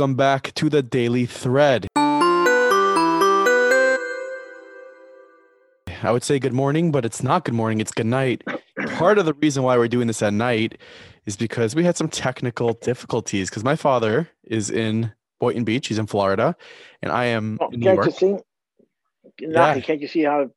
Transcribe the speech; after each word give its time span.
Welcome 0.00 0.16
back 0.16 0.54
to 0.54 0.70
the 0.70 0.82
Daily 0.82 1.26
Thread. 1.26 1.86
I 1.94 2.48
would 6.10 6.24
say 6.24 6.38
good 6.38 6.54
morning, 6.54 6.90
but 6.90 7.04
it's 7.04 7.22
not 7.22 7.44
good 7.44 7.52
morning, 7.52 7.80
it's 7.80 7.92
good 7.92 8.06
night. 8.06 8.42
Part 8.96 9.18
of 9.18 9.26
the 9.26 9.34
reason 9.34 9.62
why 9.62 9.76
we're 9.76 9.88
doing 9.88 10.06
this 10.06 10.22
at 10.22 10.32
night 10.32 10.78
is 11.26 11.36
because 11.36 11.74
we 11.74 11.84
had 11.84 11.98
some 11.98 12.08
technical 12.08 12.72
difficulties 12.72 13.50
because 13.50 13.62
my 13.62 13.76
father 13.76 14.30
is 14.44 14.70
in 14.70 15.12
Boynton 15.38 15.64
Beach, 15.64 15.88
he's 15.88 15.98
in 15.98 16.06
Florida, 16.06 16.56
and 17.02 17.12
I 17.12 17.26
am 17.26 17.58
Oh, 17.60 17.68
in 17.68 17.80
New 17.80 17.84
can't 17.84 17.96
York. 17.96 18.06
you 18.06 18.12
see? 18.12 18.36
Yeah. 19.38 19.78
Can't 19.80 20.00
you 20.00 20.08
see 20.08 20.22
how 20.22 20.48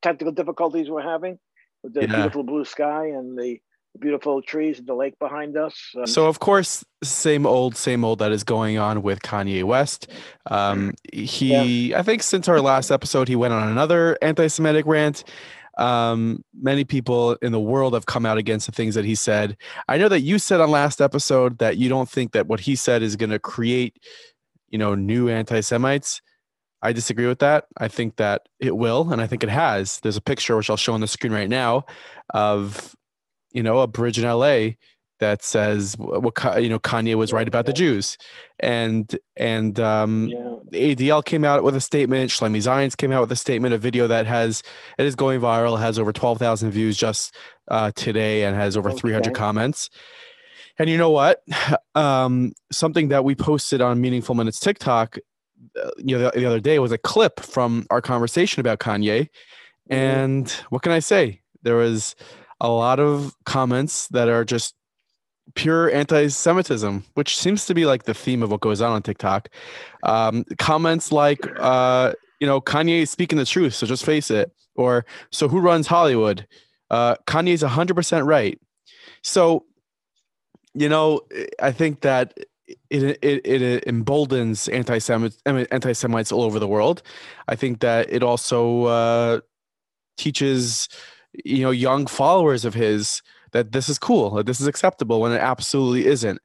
technical 0.00 0.32
difficulties 0.32 0.88
we're 0.88 1.02
having 1.02 1.40
with 1.82 1.94
the 1.94 2.02
Yeah. 2.02 2.06
beautiful 2.14 2.44
blue 2.44 2.64
sky 2.64 3.06
and 3.06 3.36
the 3.36 3.58
beautiful 3.98 4.42
trees 4.42 4.78
and 4.78 4.86
the 4.86 4.94
lake 4.94 5.18
behind 5.18 5.56
us? 5.56 5.74
Um, 5.96 6.06
So 6.06 6.26
of 6.26 6.40
course, 6.40 6.84
same 7.04 7.46
old, 7.46 7.76
same 7.76 8.04
old 8.04 8.18
that 8.20 8.32
is 8.32 8.44
going 8.44 8.78
on 8.78 9.02
with 9.02 9.20
Kanye 9.22 9.64
West. 9.64 10.08
Um, 10.46 10.94
he, 11.12 11.94
I 11.94 12.02
think, 12.02 12.22
since 12.22 12.48
our 12.48 12.60
last 12.60 12.90
episode, 12.90 13.28
he 13.28 13.36
went 13.36 13.52
on 13.52 13.68
another 13.68 14.18
anti-Semitic 14.22 14.86
rant. 14.86 15.24
Um, 15.78 16.44
many 16.54 16.84
people 16.84 17.32
in 17.42 17.52
the 17.52 17.60
world 17.60 17.94
have 17.94 18.06
come 18.06 18.26
out 18.26 18.38
against 18.38 18.66
the 18.66 18.72
things 18.72 18.94
that 18.94 19.04
he 19.04 19.14
said. 19.14 19.56
I 19.88 19.96
know 19.96 20.08
that 20.08 20.20
you 20.20 20.38
said 20.38 20.60
on 20.60 20.70
last 20.70 21.00
episode 21.00 21.58
that 21.58 21.76
you 21.78 21.88
don't 21.88 22.08
think 22.08 22.32
that 22.32 22.46
what 22.46 22.60
he 22.60 22.76
said 22.76 23.02
is 23.02 23.16
going 23.16 23.30
to 23.30 23.38
create, 23.38 23.98
you 24.68 24.78
know, 24.78 24.94
new 24.94 25.28
anti-Semites. 25.28 26.20
I 26.82 26.92
disagree 26.92 27.26
with 27.26 27.38
that. 27.38 27.66
I 27.78 27.88
think 27.88 28.16
that 28.16 28.48
it 28.58 28.76
will, 28.76 29.12
and 29.12 29.22
I 29.22 29.26
think 29.26 29.44
it 29.44 29.48
has. 29.48 30.00
There's 30.00 30.16
a 30.16 30.22
picture 30.22 30.56
which 30.56 30.68
I'll 30.68 30.76
show 30.76 30.94
on 30.94 31.00
the 31.00 31.06
screen 31.06 31.32
right 31.32 31.48
now 31.48 31.84
of, 32.34 32.94
you 33.52 33.62
know, 33.62 33.80
a 33.80 33.86
bridge 33.86 34.18
in 34.18 34.24
LA 34.24 34.70
that 35.22 35.44
says 35.44 35.94
what 35.98 36.34
you 36.60 36.68
know 36.68 36.80
Kanye 36.80 37.14
was 37.14 37.32
right 37.32 37.46
about 37.46 37.64
the 37.66 37.72
Jews, 37.72 38.18
and 38.58 39.16
and 39.36 39.78
um, 39.78 40.28
yeah. 40.28 40.56
the 40.70 40.96
ADL 40.96 41.24
came 41.24 41.44
out 41.44 41.62
with 41.62 41.76
a 41.76 41.80
statement. 41.80 42.30
Shlomi 42.30 42.58
Zionce 42.58 42.96
came 42.96 43.12
out 43.12 43.20
with 43.20 43.30
a 43.30 43.36
statement, 43.36 43.72
a 43.72 43.78
video 43.78 44.08
that 44.08 44.26
has 44.26 44.64
it 44.98 45.06
is 45.06 45.14
going 45.14 45.40
viral, 45.40 45.78
has 45.78 45.96
over 45.98 46.12
twelve 46.12 46.38
thousand 46.38 46.72
views 46.72 46.96
just 46.96 47.36
uh, 47.68 47.92
today, 47.94 48.44
and 48.44 48.56
has 48.56 48.76
over 48.76 48.90
three 48.90 49.12
hundred 49.12 49.34
comments. 49.34 49.90
And 50.78 50.90
you 50.90 50.98
know 50.98 51.10
what? 51.10 51.42
Um, 51.94 52.54
something 52.72 53.08
that 53.08 53.22
we 53.22 53.34
posted 53.34 53.82
on 53.82 54.00
Meaningful 54.00 54.34
Minutes 54.34 54.58
TikTok, 54.58 55.18
uh, 55.78 55.90
you 55.98 56.16
know, 56.16 56.30
the, 56.30 56.40
the 56.40 56.46
other 56.46 56.58
day 56.58 56.78
was 56.78 56.90
a 56.90 56.96
clip 56.96 57.38
from 57.38 57.86
our 57.90 58.00
conversation 58.00 58.60
about 58.60 58.78
Kanye. 58.78 59.28
Mhm. 59.90 59.94
And 59.94 60.50
what 60.70 60.80
can 60.80 60.90
I 60.90 61.00
say? 61.00 61.42
There 61.62 61.76
was 61.76 62.16
a 62.62 62.70
lot 62.70 63.00
of 63.00 63.34
comments 63.44 64.08
that 64.08 64.28
are 64.28 64.44
just 64.44 64.74
pure 65.54 65.92
anti-Semitism, 65.92 67.04
which 67.14 67.36
seems 67.36 67.66
to 67.66 67.74
be 67.74 67.84
like 67.84 68.04
the 68.04 68.14
theme 68.14 68.42
of 68.42 68.50
what 68.50 68.60
goes 68.60 68.80
on 68.80 68.92
on 68.92 69.02
TikTok. 69.02 69.48
Um, 70.04 70.44
comments 70.58 71.10
like, 71.10 71.40
uh, 71.58 72.12
you 72.40 72.46
know, 72.46 72.60
Kanye 72.60 73.02
is 73.02 73.10
speaking 73.10 73.36
the 73.36 73.44
truth, 73.44 73.74
so 73.74 73.86
just 73.86 74.04
face 74.04 74.30
it. 74.30 74.52
Or, 74.76 75.04
so 75.30 75.48
who 75.48 75.60
runs 75.60 75.88
Hollywood? 75.88 76.46
Uh, 76.88 77.16
Kanye's 77.26 77.62
100% 77.62 78.26
right. 78.26 78.58
So, 79.22 79.66
you 80.72 80.88
know, 80.88 81.22
I 81.60 81.72
think 81.72 82.00
that 82.02 82.34
it, 82.90 83.18
it, 83.22 83.46
it 83.46 83.84
emboldens 83.84 84.68
anti-Semites, 84.68 85.36
anti-Semites 85.44 86.30
all 86.30 86.44
over 86.44 86.58
the 86.60 86.68
world. 86.68 87.02
I 87.48 87.56
think 87.56 87.80
that 87.80 88.10
it 88.10 88.22
also 88.22 88.84
uh, 88.84 89.40
teaches, 90.16 90.88
you 91.44 91.62
know, 91.62 91.70
young 91.70 92.06
followers 92.06 92.64
of 92.64 92.74
his 92.74 93.22
that 93.52 93.72
this 93.72 93.88
is 93.88 93.98
cool, 93.98 94.30
that 94.30 94.46
this 94.46 94.60
is 94.60 94.66
acceptable 94.66 95.20
when 95.20 95.32
it 95.32 95.40
absolutely 95.40 96.06
isn't. 96.06 96.40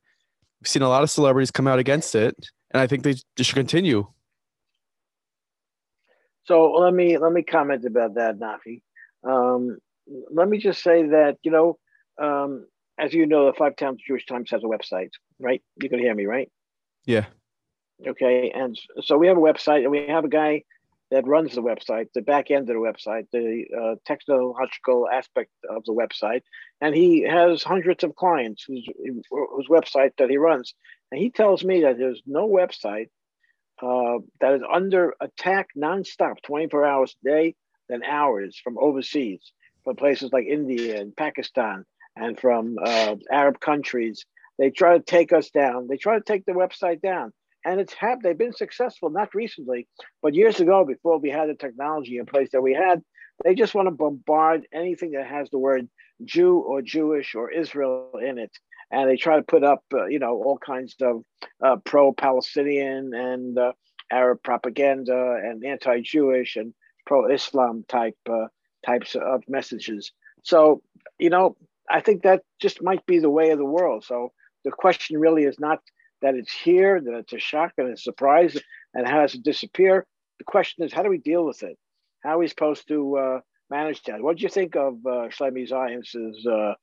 We've 0.62 0.68
seen 0.68 0.82
a 0.82 0.90
lot 0.90 1.04
of 1.04 1.10
celebrities 1.10 1.52
come 1.52 1.68
out 1.68 1.80
against 1.80 2.16
it, 2.16 2.36
and 2.72 2.82
I 2.82 2.88
think 2.88 3.04
they, 3.04 3.16
should 3.42 3.56
continue. 3.56 4.08
So 6.46 6.72
let 6.72 6.94
me 6.94 7.18
let 7.18 7.32
me 7.32 7.44
comment 7.44 7.86
about 7.86 8.16
that, 8.16 8.40
Nafi. 8.40 8.82
Um, 9.24 9.78
let 10.32 10.48
me 10.48 10.58
just 10.58 10.82
say 10.82 11.04
that 11.08 11.38
you 11.44 11.52
know, 11.52 11.78
um, 12.22 12.66
as 12.98 13.14
you 13.14 13.26
know, 13.26 13.46
the 13.48 13.54
Five 13.54 13.76
Towns 13.76 14.02
Jewish 14.06 14.26
Times 14.26 14.50
has 14.52 14.64
a 14.64 14.68
website, 14.68 15.12
right? 15.40 15.62
You 15.82 15.90
can 15.90 16.00
hear 16.00 16.16
me, 16.16 16.26
right? 16.26 16.50
Yeah. 17.06 17.26
Okay, 18.06 18.52
and 18.54 18.80
so 19.02 19.18
we 19.18 19.28
have 19.28 19.38
a 19.38 19.42
website, 19.42 19.82
and 19.82 19.92
we 19.92 20.08
have 20.08 20.26
a 20.26 20.30
guy 20.30 20.64
that 21.12 21.28
runs 21.28 21.56
the 21.56 21.62
website, 21.62 22.08
the 22.14 22.22
back 22.22 22.52
end 22.52 22.70
of 22.70 22.76
the 22.76 22.82
website, 22.82 23.28
the 23.32 23.66
uh, 23.76 23.96
technological 24.06 25.08
aspect 25.10 25.52
of 25.70 25.84
the 25.86 25.94
website, 25.94 26.42
and 26.82 26.94
he 26.94 27.22
has 27.22 27.64
hundreds 27.64 28.04
of 28.04 28.16
clients 28.16 28.64
whose 28.68 28.88
whose 29.30 29.68
website 29.70 30.12
that 30.18 30.30
he 30.30 30.38
runs, 30.38 30.74
and 31.12 31.22
he 31.22 31.30
tells 31.30 31.64
me 31.64 31.82
that 31.82 31.98
there's 31.98 32.22
no 32.26 32.48
website 32.48 33.08
uh, 33.82 34.20
that 34.42 34.54
is 34.56 34.62
under 34.72 35.14
attack 35.22 35.70
nonstop, 35.78 36.42
24 36.44 36.86
hours 36.86 37.16
a 37.24 37.30
day, 37.30 37.56
than 37.90 38.04
ours 38.04 38.60
from 38.62 38.78
overseas, 38.78 39.52
from 39.84 39.96
places 39.96 40.32
like 40.34 40.46
India 40.46 41.00
and 41.00 41.16
Pakistan, 41.16 41.86
and 42.16 42.40
from 42.40 42.78
uh, 42.84 43.16
Arab 43.32 43.60
countries. 43.60 44.26
They 44.58 44.72
try 44.72 44.98
to 44.98 45.04
take 45.04 45.32
us 45.32 45.52
down. 45.52 45.88
They 45.88 45.98
try 45.98 46.16
to 46.16 46.24
take 46.24 46.46
the 46.46 46.54
website 46.54 47.02
down, 47.02 47.32
and 47.68 47.80
it's 47.82 47.94
hap- 47.94 48.22
They've 48.24 48.38
been 48.46 48.54
successful, 48.54 49.10
not 49.10 49.36
recently, 49.36 49.88
but 50.22 50.34
years 50.42 50.60
ago, 50.60 50.86
before 50.86 51.20
we 51.20 51.30
had 51.30 51.50
the 51.50 51.56
technology 51.56 52.18
in 52.18 52.26
place 52.26 52.50
that 52.54 52.62
we 52.62 52.74
had. 52.74 53.02
They 53.44 53.54
just 53.54 53.76
want 53.76 53.88
to 53.88 53.92
bombard 53.92 54.60
anything 54.74 55.12
that 55.12 55.28
has 55.28 55.50
the 55.50 55.60
word 55.60 55.88
Jew 56.24 56.54
or 56.58 56.82
Jewish 56.82 57.36
or 57.36 57.52
Israel 57.52 58.14
in 58.30 58.40
it, 58.40 58.54
and 58.92 59.08
they 59.08 59.18
try 59.18 59.36
to 59.36 59.44
put 59.44 59.64
up, 59.64 59.84
uh, 59.94 60.06
you 60.06 60.20
know, 60.24 60.34
all 60.46 60.58
kinds 60.58 60.96
of 61.02 61.24
uh, 61.64 61.76
pro-Palestinian 61.84 63.14
and 63.14 63.58
uh, 63.60 63.74
Arab 64.12 64.42
propaganda 64.42 65.40
and 65.44 65.64
anti-Jewish 65.64 66.56
and 66.56 66.74
pro-Islam 67.06 67.86
type 67.88 68.18
uh, 68.30 68.48
types 68.86 69.16
of 69.16 69.44
messages. 69.48 70.12
So, 70.44 70.82
you 71.20 71.30
know, 71.30 71.58
I 71.90 72.02
think 72.02 72.24
that 72.24 72.42
just 72.60 72.82
might 72.82 73.06
be 73.06 73.20
the 73.20 73.30
way 73.30 73.52
of 73.52 73.60
the 73.60 73.66
world. 73.78 74.04
So 74.04 74.32
the 74.66 74.72
question 74.72 75.20
really 75.20 75.44
is 75.44 75.60
not 75.60 75.80
that 76.22 76.36
it's 76.36 76.52
here, 76.52 77.00
that 77.00 77.14
it's 77.14 77.34
a 77.34 77.40
shock 77.40 77.74
and 77.78 77.94
a 77.94 77.98
surprise, 77.98 78.58
and 78.94 79.08
how 79.08 79.22
does 79.22 79.36
it 79.36 79.44
disappear? 79.44 80.06
The 80.40 80.46
question 80.46 80.84
is, 80.84 80.94
how 80.94 81.04
do 81.04 81.10
we 81.10 81.18
deal 81.18 81.46
with 81.46 81.64
it? 81.64 81.78
How 82.24 82.32
are 82.32 82.38
we 82.40 82.48
supposed 82.48 82.88
to 82.88 83.18
uh, 83.18 83.40
manage 83.70 84.04
that? 84.04 84.22
What 84.22 84.38
do 84.38 84.44
you 84.44 84.50
think 84.50 84.76
of 84.76 84.96
uh, 85.06 85.30
Shlomi 85.30 85.68
Zionce's 85.68 86.46
uh, 86.46 86.74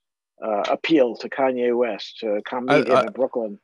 uh, 0.45 0.63
appeal 0.71 1.17
to 1.17 1.29
Kanye 1.29 1.77
West 1.77 2.19
to 2.21 2.41
come 2.49 2.67
meet 2.67 2.89
him 2.89 2.97
I- 2.97 3.03
in 3.03 3.13
Brooklyn? 3.13 3.59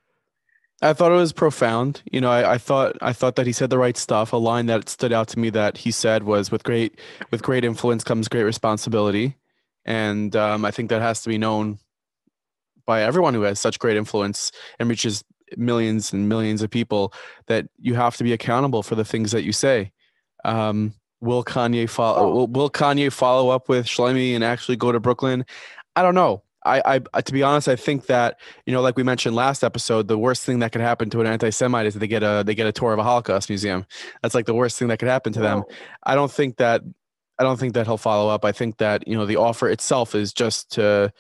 I 0.83 0.95
thought 0.95 1.13
it 1.13 1.17
was 1.17 1.35
profound. 1.35 2.03
You 2.11 2.23
know, 2.23 2.31
I, 2.31 2.55
I 2.55 2.59
thought 2.59 2.97
I 3.03 3.13
thought 3.13 3.37
that 3.37 3.47
he 3.47 3.53
said 3.53 3.69
the 3.69 3.77
right 3.77 3.99
stuff. 3.99 4.33
A 4.33 4.39
line 4.39 4.65
that 4.67 4.89
stood 4.89 5.13
out 5.13 5.29
to 5.29 5.39
me 5.39 5.51
that 5.51 5.77
he 5.77 5.91
said 5.91 6.23
was, 6.23 6.51
"With 6.51 6.63
great 6.63 6.99
with 7.31 7.43
great 7.43 7.65
influence 7.65 8.03
comes 8.03 8.29
great 8.29 8.45
responsibility," 8.45 9.37
and 9.85 10.35
um, 10.35 10.65
I 10.65 10.71
think 10.71 10.89
that 10.89 11.03
has 11.03 11.23
to 11.25 11.29
be 11.29 11.37
known 11.37 11.79
by 12.87 13.03
everyone 13.03 13.35
who 13.35 13.43
has 13.43 13.61
such 13.61 13.79
great 13.79 13.99
influence 13.99 14.53
and 14.79 14.89
reaches 14.89 15.23
millions 15.57 16.13
and 16.13 16.29
millions 16.29 16.63
of 16.63 16.71
people. 16.71 17.13
That 17.47 17.67
you 17.79 17.95
have 17.95 18.17
to 18.19 18.25
be 18.25 18.33
accountable 18.33 18.83
for 18.83 18.95
the 18.95 19.05
things 19.05 19.33
that 19.33 19.43
you 19.43 19.53
say. 19.53 19.93
Um, 20.45 20.95
will 21.21 21.45
Kanye 21.45 21.89
follow? 21.89 22.19
Oh. 22.19 22.35
Will, 22.35 22.47
will 22.49 22.71
Kanye 22.71 23.13
follow 23.13 23.51
up 23.51 23.69
with 23.69 23.87
Shlomi 23.87 24.35
and 24.35 24.45
actually 24.45 24.77
go 24.77 24.93
to 24.93 25.01
Brooklyn? 25.01 25.45
I 25.97 26.03
don't 26.03 26.15
know. 26.15 26.43
I, 26.65 27.01
I, 27.15 27.21
to 27.23 27.33
be 27.33 27.43
honest, 27.43 27.69
I 27.69 27.77
think 27.77 28.07
that 28.07 28.39
you 28.67 28.73
know, 28.73 28.83
like 28.83 28.97
we 28.97 29.03
mentioned 29.03 29.35
last 29.35 29.65
episode, 29.65 30.09
the 30.09 30.19
worst 30.19 30.45
thing 30.45 30.59
that 30.59 30.73
could 30.73 30.83
happen 30.83 31.09
to 31.11 31.21
an 31.23 31.27
anti-Semite 31.27 31.87
is 31.87 31.95
that 31.95 32.01
they 32.01 32.07
get 32.07 32.23
a 32.23 32.43
they 32.45 32.55
get 32.55 32.67
a 32.67 32.73
tour 32.73 32.93
of 32.93 32.99
a 32.99 33.03
Holocaust 33.03 33.49
museum. 33.49 33.87
That's 34.23 34.35
like 34.35 34.45
the 34.45 34.55
worst 34.55 34.79
thing 34.79 34.89
that 34.89 34.99
could 34.99 35.09
happen 35.09 35.33
to 35.33 35.41
them. 35.41 35.65
I 36.03 36.15
don't 36.15 36.31
think 36.31 36.59
that 36.59 36.83
I 37.39 37.43
don't 37.43 37.59
think 37.59 37.73
that 37.73 37.87
he'll 37.87 37.97
follow 37.97 38.29
up. 38.29 38.45
I 38.45 38.53
think 38.53 38.77
that 38.77 39.09
you 39.09 39.17
know 39.17 39.25
the 39.25 39.37
offer 39.37 39.71
itself 39.71 40.15
is 40.15 40.35
just 40.35 40.73
to, 40.73 41.11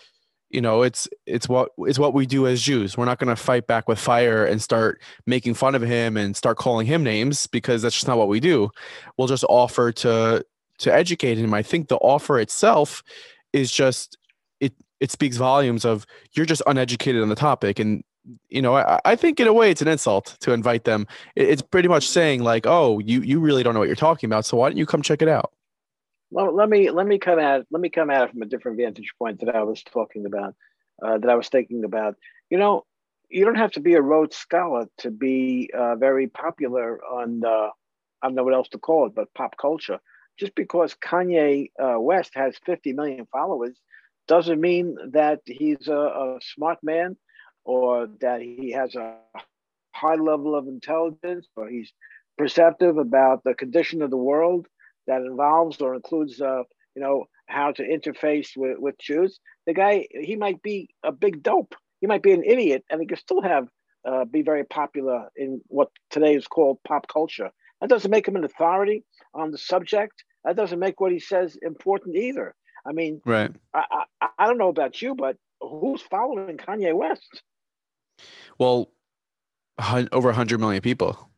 you 0.50 0.60
know, 0.60 0.82
it's 0.82 1.08
it's 1.26 1.48
what 1.48 1.70
it's 1.78 1.98
what 1.98 2.12
we 2.14 2.26
do 2.26 2.46
as 2.46 2.60
Jews. 2.60 2.96
We're 2.96 3.04
not 3.04 3.18
going 3.18 3.28
to 3.34 3.36
fight 3.36 3.66
back 3.66 3.88
with 3.88 3.98
fire 3.98 4.44
and 4.44 4.60
start 4.60 5.00
making 5.26 5.54
fun 5.54 5.74
of 5.74 5.82
him 5.82 6.16
and 6.16 6.36
start 6.36 6.58
calling 6.58 6.86
him 6.86 7.02
names 7.04 7.46
because 7.46 7.82
that's 7.82 7.94
just 7.94 8.08
not 8.08 8.18
what 8.18 8.28
we 8.28 8.40
do. 8.40 8.70
We'll 9.16 9.28
just 9.28 9.44
offer 9.48 9.92
to 9.92 10.44
to 10.78 10.94
educate 10.94 11.38
him. 11.38 11.54
I 11.54 11.62
think 11.62 11.88
the 11.88 11.96
offer 11.98 12.38
itself 12.40 13.02
is 13.52 13.70
just 13.70 14.16
it 14.60 14.72
it 14.98 15.10
speaks 15.10 15.36
volumes 15.36 15.84
of 15.84 16.04
you're 16.32 16.46
just 16.46 16.62
uneducated 16.66 17.22
on 17.22 17.28
the 17.28 17.34
topic 17.36 17.78
and 17.78 18.02
you 18.48 18.60
know 18.62 18.76
I, 18.76 19.00
I 19.04 19.16
think 19.16 19.40
in 19.40 19.46
a 19.48 19.52
way 19.52 19.70
it's 19.70 19.82
an 19.82 19.88
insult 19.88 20.36
to 20.40 20.52
invite 20.52 20.84
them 20.84 21.06
It- 21.36 21.48
it's 21.48 21.62
pretty 21.62 21.88
much 21.88 22.08
saying 22.08 22.42
like 22.42 22.66
oh 22.66 22.98
you 22.98 23.20
you 23.22 23.40
really 23.40 23.62
don't 23.62 23.72
know 23.74 23.80
what 23.80 23.88
you're 23.88 23.96
talking 23.96 24.28
about 24.28 24.44
so 24.44 24.56
why 24.56 24.68
don't 24.68 24.76
you 24.76 24.86
come 24.86 25.02
check 25.02 25.22
it 25.22 25.28
out 25.28 25.52
Well, 26.30 26.54
let 26.54 26.68
me 26.68 26.90
let 26.90 27.06
me 27.06 27.18
come 27.18 27.38
at 27.38 27.66
let 27.70 27.80
me 27.80 27.88
come 27.90 28.10
at 28.10 28.22
it 28.22 28.30
from 28.30 28.42
a 28.42 28.46
different 28.46 28.78
vantage 28.78 29.12
point 29.18 29.40
that 29.40 29.54
I 29.54 29.62
was 29.64 29.82
talking 29.82 30.26
about, 30.26 30.54
uh, 31.04 31.18
that 31.18 31.28
I 31.28 31.34
was 31.34 31.48
thinking 31.48 31.84
about. 31.84 32.16
You 32.50 32.58
know, 32.58 32.84
you 33.28 33.44
don't 33.44 33.56
have 33.56 33.72
to 33.72 33.80
be 33.80 33.94
a 33.94 34.02
Rhodes 34.02 34.36
Scholar 34.36 34.86
to 34.98 35.10
be 35.10 35.70
uh, 35.76 35.96
very 35.96 36.28
popular 36.28 37.02
on 37.04 37.42
uh, 37.44 37.70
I 38.22 38.26
don't 38.26 38.34
know 38.34 38.44
what 38.44 38.54
else 38.54 38.68
to 38.68 38.78
call 38.78 39.06
it, 39.06 39.14
but 39.14 39.32
pop 39.34 39.56
culture. 39.60 39.98
Just 40.38 40.54
because 40.54 40.94
Kanye 40.94 41.70
uh, 41.82 42.00
West 42.00 42.32
has 42.34 42.56
50 42.64 42.92
million 42.92 43.26
followers 43.30 43.76
doesn't 44.28 44.60
mean 44.60 44.96
that 45.12 45.40
he's 45.44 45.88
a, 45.88 45.92
a 45.92 46.38
smart 46.40 46.78
man 46.82 47.16
or 47.64 48.08
that 48.20 48.40
he 48.40 48.70
has 48.72 48.94
a 48.94 49.16
high 49.94 50.14
level 50.14 50.54
of 50.54 50.68
intelligence 50.68 51.48
or 51.56 51.68
he's 51.68 51.92
perceptive 52.38 52.96
about 52.96 53.42
the 53.44 53.54
condition 53.54 54.00
of 54.00 54.10
the 54.10 54.16
world 54.16 54.66
that 55.10 55.22
involves 55.22 55.80
or 55.80 55.94
includes, 55.96 56.40
uh, 56.40 56.62
you 56.94 57.02
know, 57.02 57.24
how 57.46 57.72
to 57.72 57.82
interface 57.82 58.56
with, 58.56 58.78
with 58.78 58.96
Jews. 58.98 59.40
The 59.66 59.74
guy, 59.74 60.06
he 60.12 60.36
might 60.36 60.62
be 60.62 60.88
a 61.02 61.10
big 61.10 61.42
dope. 61.42 61.74
He 62.00 62.06
might 62.06 62.22
be 62.22 62.32
an 62.32 62.44
idiot, 62.44 62.84
and 62.88 63.00
he 63.00 63.06
can 63.08 63.18
still 63.18 63.42
have 63.42 63.68
uh, 64.08 64.24
be 64.24 64.42
very 64.42 64.64
popular 64.64 65.28
in 65.36 65.60
what 65.66 65.90
today 66.10 66.34
is 66.34 66.46
called 66.46 66.78
pop 66.86 67.08
culture. 67.08 67.50
That 67.80 67.90
doesn't 67.90 68.10
make 68.10 68.26
him 68.26 68.36
an 68.36 68.44
authority 68.44 69.04
on 69.34 69.50
the 69.50 69.58
subject. 69.58 70.24
That 70.44 70.56
doesn't 70.56 70.78
make 70.78 71.00
what 71.00 71.12
he 71.12 71.18
says 71.18 71.58
important 71.60 72.16
either. 72.16 72.54
I 72.86 72.92
mean, 72.92 73.20
right? 73.26 73.50
I, 73.74 74.04
I, 74.22 74.28
I 74.38 74.46
don't 74.46 74.58
know 74.58 74.68
about 74.68 75.02
you, 75.02 75.14
but 75.14 75.36
who's 75.60 76.00
following 76.02 76.56
Kanye 76.56 76.94
West? 76.94 77.42
Well, 78.58 78.92
over 80.12 80.28
100 80.28 80.60
million 80.60 80.80
people. 80.80 81.30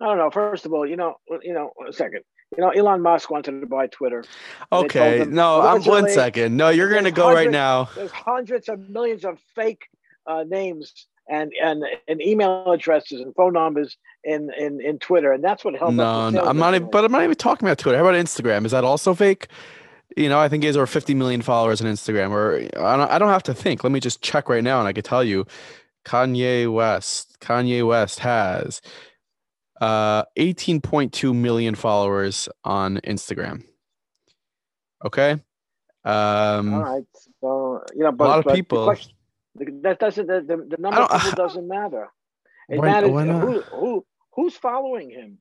I 0.00 0.06
don't 0.06 0.18
know. 0.18 0.30
First 0.30 0.66
of 0.66 0.72
all, 0.72 0.86
you 0.86 0.96
know, 0.96 1.14
you 1.42 1.54
know, 1.54 1.70
a 1.88 1.92
second. 1.92 2.22
You 2.56 2.62
know, 2.62 2.70
Elon 2.70 3.00
Musk 3.00 3.30
wanted 3.30 3.60
to 3.60 3.66
buy 3.66 3.86
Twitter. 3.86 4.24
Okay, 4.70 5.24
no, 5.26 5.60
I'm 5.62 5.82
one 5.84 6.08
second. 6.10 6.56
No, 6.56 6.68
you're 6.68 6.90
going 6.90 7.04
to 7.04 7.10
go 7.10 7.32
right 7.32 7.50
now. 7.50 7.88
There's 7.94 8.10
hundreds 8.10 8.68
of 8.68 8.88
millions 8.90 9.24
of 9.24 9.38
fake 9.54 9.86
uh, 10.26 10.44
names 10.46 11.06
and 11.28 11.52
and 11.62 11.84
and 12.08 12.20
email 12.20 12.70
addresses 12.72 13.20
and 13.20 13.34
phone 13.34 13.54
numbers 13.54 13.96
in 14.24 14.50
in 14.58 14.80
in 14.80 14.98
Twitter, 14.98 15.32
and 15.32 15.42
that's 15.42 15.64
what 15.64 15.74
helped. 15.74 15.94
No, 15.94 16.30
no, 16.30 16.44
I'm 16.44 16.58
not. 16.58 16.74
Even, 16.74 16.90
but 16.90 17.04
I'm 17.04 17.12
not 17.12 17.22
even 17.22 17.36
talking 17.36 17.66
about 17.66 17.78
Twitter. 17.78 17.98
How 17.98 18.06
about 18.06 18.22
Instagram? 18.22 18.64
Is 18.64 18.72
that 18.72 18.84
also 18.84 19.14
fake? 19.14 19.48
You 20.16 20.28
know, 20.28 20.38
I 20.38 20.48
think 20.48 20.62
he 20.62 20.66
has 20.66 20.76
over 20.76 20.86
50 20.86 21.14
million 21.14 21.40
followers 21.40 21.80
on 21.80 21.86
Instagram. 21.86 22.30
Or 22.30 22.56
I 22.78 22.96
don't. 22.96 23.10
I 23.10 23.18
don't 23.18 23.30
have 23.30 23.44
to 23.44 23.54
think. 23.54 23.82
Let 23.82 23.92
me 23.92 24.00
just 24.00 24.20
check 24.20 24.48
right 24.48 24.64
now, 24.64 24.78
and 24.78 24.88
I 24.88 24.92
could 24.92 25.04
tell 25.04 25.24
you, 25.24 25.46
Kanye 26.04 26.72
West. 26.72 27.40
Kanye 27.40 27.86
West 27.86 28.18
has 28.20 28.82
uh 29.80 30.24
18.2 30.38 31.34
million 31.34 31.74
followers 31.74 32.48
on 32.64 32.98
Instagram. 32.98 33.64
Okay. 35.04 35.40
Um, 36.04 36.74
All 36.74 36.80
right. 36.80 37.04
So 37.40 37.82
you 37.94 38.04
know, 38.04 38.12
but, 38.12 38.24
a 38.24 38.28
lot 38.28 38.46
of 38.46 38.54
people. 38.54 38.84
Question, 38.84 39.14
that 39.82 39.98
doesn't 39.98 40.26
the, 40.26 40.40
the, 40.40 40.76
the 40.76 40.76
number 40.80 41.00
of 41.00 41.22
people 41.22 41.36
doesn't 41.36 41.68
matter. 41.68 42.08
It 42.68 42.78
why, 42.78 42.86
matters 42.86 43.10
why 43.10 43.26
who, 43.26 43.60
who 43.60 44.06
who's 44.32 44.56
following 44.56 45.10
him. 45.10 45.38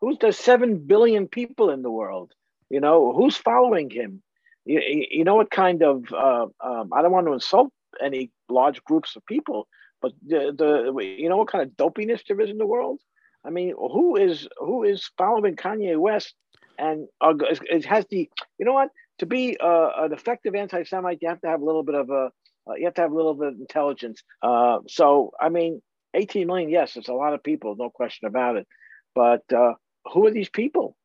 Who's 0.00 0.18
there's 0.20 0.36
seven 0.36 0.78
billion 0.78 1.28
people 1.28 1.70
in 1.70 1.82
the 1.82 1.90
world. 1.90 2.32
You 2.70 2.80
know 2.80 3.12
who's 3.12 3.36
following 3.36 3.90
him. 3.90 4.22
You, 4.64 5.06
you 5.10 5.24
know 5.24 5.36
what 5.36 5.50
kind 5.50 5.82
of 5.82 6.04
uh, 6.12 6.46
um, 6.60 6.90
I 6.92 7.02
don't 7.02 7.12
want 7.12 7.26
to 7.26 7.34
insult 7.34 7.72
any 8.02 8.30
large 8.48 8.82
groups 8.84 9.16
of 9.16 9.24
people, 9.26 9.68
but 10.00 10.12
the, 10.26 10.52
the 10.56 11.04
you 11.04 11.28
know 11.28 11.36
what 11.36 11.48
kind 11.48 11.62
of 11.62 11.76
dopiness 11.76 12.22
there 12.26 12.40
is 12.40 12.50
in 12.50 12.58
the 12.58 12.66
world. 12.66 13.00
I 13.44 13.50
mean, 13.50 13.74
who 13.76 14.16
is 14.16 14.48
who 14.58 14.84
is 14.84 15.10
following 15.18 15.56
Kanye 15.56 15.98
West 15.98 16.34
and 16.78 17.08
uh, 17.20 17.34
it 17.70 17.84
has 17.84 18.06
the 18.10 18.28
you 18.58 18.66
know 18.66 18.72
what 18.72 18.90
to 19.18 19.26
be 19.26 19.56
uh, 19.58 19.90
an 19.98 20.12
effective 20.12 20.54
anti-Semite, 20.54 21.18
you 21.20 21.28
have 21.28 21.40
to 21.42 21.48
have 21.48 21.60
a 21.60 21.64
little 21.64 21.82
bit 21.82 21.94
of 21.94 22.10
a 22.10 22.30
uh, 22.68 22.74
you 22.76 22.84
have 22.84 22.94
to 22.94 23.02
have 23.02 23.12
a 23.12 23.16
little 23.16 23.34
bit 23.34 23.48
of 23.48 23.54
intelligence. 23.54 24.22
Uh, 24.42 24.78
so, 24.88 25.32
I 25.40 25.48
mean, 25.48 25.82
18 26.14 26.46
million, 26.46 26.70
yes, 26.70 26.96
it's 26.96 27.08
a 27.08 27.14
lot 27.14 27.34
of 27.34 27.42
people, 27.42 27.74
no 27.76 27.90
question 27.90 28.28
about 28.28 28.56
it. 28.56 28.66
But 29.14 29.42
uh, 29.52 29.74
who 30.12 30.26
are 30.26 30.30
these 30.30 30.48
people? 30.48 30.96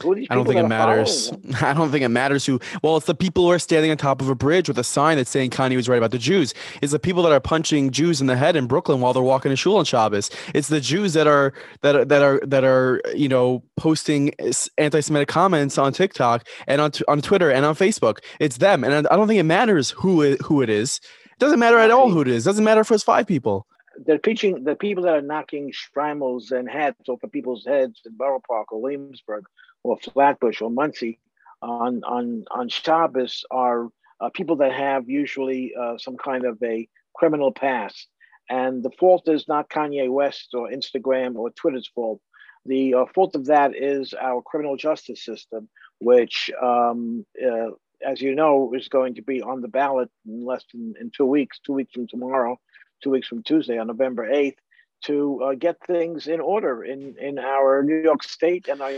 I 0.00 0.34
don't 0.34 0.46
think 0.46 0.58
it 0.58 0.68
matters. 0.68 1.30
I 1.60 1.74
don't 1.74 1.90
think 1.90 2.02
it 2.02 2.08
matters 2.08 2.46
who. 2.46 2.58
Well, 2.82 2.96
it's 2.96 3.06
the 3.06 3.14
people 3.14 3.44
who 3.44 3.50
are 3.50 3.58
standing 3.58 3.90
on 3.90 3.98
top 3.98 4.22
of 4.22 4.28
a 4.28 4.34
bridge 4.34 4.66
with 4.68 4.78
a 4.78 4.84
sign 4.84 5.18
that's 5.18 5.30
saying 5.30 5.50
Kanye 5.50 5.76
was 5.76 5.88
right 5.88 5.98
about 5.98 6.12
the 6.12 6.18
Jews. 6.18 6.54
It's 6.80 6.92
the 6.92 6.98
people 6.98 7.22
that 7.24 7.32
are 7.32 7.40
punching 7.40 7.90
Jews 7.90 8.20
in 8.20 8.26
the 8.26 8.36
head 8.36 8.56
in 8.56 8.66
Brooklyn 8.66 9.00
while 9.00 9.12
they're 9.12 9.22
walking 9.22 9.50
to 9.50 9.56
shul 9.56 9.76
on 9.76 9.84
Shabbos. 9.84 10.30
It's 10.54 10.68
the 10.68 10.80
Jews 10.80 11.12
that 11.12 11.26
are 11.26 11.52
that 11.82 11.94
are, 11.94 12.04
that 12.06 12.22
are 12.22 12.40
that 12.46 12.64
are 12.64 13.02
you 13.14 13.28
know 13.28 13.62
posting 13.76 14.32
anti-Semitic 14.78 15.28
comments 15.28 15.76
on 15.76 15.92
TikTok 15.92 16.48
and 16.66 16.80
on 16.80 16.92
on 17.06 17.20
Twitter 17.20 17.50
and 17.50 17.66
on 17.66 17.74
Facebook. 17.74 18.18
It's 18.40 18.56
them, 18.56 18.84
and 18.84 19.06
I 19.06 19.16
don't 19.16 19.28
think 19.28 19.40
it 19.40 19.44
matters 19.44 19.90
who 19.90 20.22
it, 20.22 20.40
who 20.40 20.62
it 20.62 20.70
is. 20.70 21.00
It 21.24 21.38
doesn't 21.38 21.58
matter 21.58 21.78
at 21.78 21.90
all 21.90 22.10
who 22.10 22.22
it 22.22 22.28
is. 22.28 22.46
It 22.46 22.50
doesn't 22.50 22.64
matter 22.64 22.80
if 22.80 22.90
it's 22.90 23.04
five 23.04 23.26
people 23.26 23.66
they're 24.06 24.18
preaching 24.18 24.64
the 24.64 24.74
people 24.74 25.04
that 25.04 25.14
are 25.14 25.22
knocking 25.22 25.70
shtreimels 25.70 26.50
and 26.50 26.68
hats 26.68 27.08
off 27.08 27.22
of 27.22 27.30
people's 27.30 27.66
heads 27.66 28.00
in 28.06 28.16
Borough 28.16 28.40
Park 28.46 28.72
or 28.72 28.80
Williamsburg 28.80 29.44
or 29.82 29.98
Flatbush 29.98 30.60
or 30.60 30.70
Monsey 30.70 31.18
on 31.60 32.02
on 32.04 32.44
on 32.50 32.68
Shabbos 32.68 33.44
are 33.50 33.88
uh, 34.20 34.30
people 34.34 34.56
that 34.56 34.72
have 34.72 35.08
usually 35.08 35.72
uh, 35.80 35.98
some 35.98 36.16
kind 36.16 36.44
of 36.44 36.58
a 36.62 36.88
criminal 37.14 37.52
past, 37.52 38.08
and 38.48 38.82
the 38.82 38.90
fault 38.90 39.28
is 39.28 39.48
not 39.48 39.70
Kanye 39.70 40.10
West 40.10 40.50
or 40.54 40.68
Instagram 40.68 41.36
or 41.36 41.50
Twitter's 41.50 41.88
fault. 41.94 42.20
The 42.64 42.94
uh, 42.94 43.04
fault 43.14 43.34
of 43.34 43.46
that 43.46 43.74
is 43.74 44.14
our 44.14 44.40
criminal 44.42 44.76
justice 44.76 45.24
system, 45.24 45.68
which, 46.00 46.50
um, 46.62 47.26
uh, 47.44 47.70
as 48.06 48.20
you 48.20 48.34
know, 48.36 48.72
is 48.74 48.88
going 48.88 49.16
to 49.16 49.22
be 49.22 49.42
on 49.42 49.62
the 49.62 49.68
ballot 49.68 50.10
in 50.26 50.44
less 50.44 50.64
than 50.72 50.94
in 51.00 51.10
two 51.10 51.26
weeks, 51.26 51.58
two 51.64 51.72
weeks 51.72 51.92
from 51.92 52.06
tomorrow, 52.06 52.58
two 53.02 53.10
weeks 53.10 53.26
from 53.26 53.42
Tuesday 53.42 53.78
on 53.78 53.88
November 53.88 54.28
8th, 54.30 54.58
to 55.06 55.42
uh, 55.42 55.54
get 55.54 55.76
things 55.84 56.28
in 56.28 56.40
order 56.40 56.84
in, 56.84 57.16
in 57.20 57.40
our 57.40 57.82
New 57.82 58.00
York 58.00 58.22
State 58.22 58.68
and 58.68 58.80
our 58.80 58.92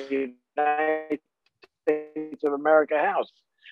United 0.57 1.21
States 1.83 2.45
of 2.45 2.53
America 2.53 2.99
House. 2.99 3.31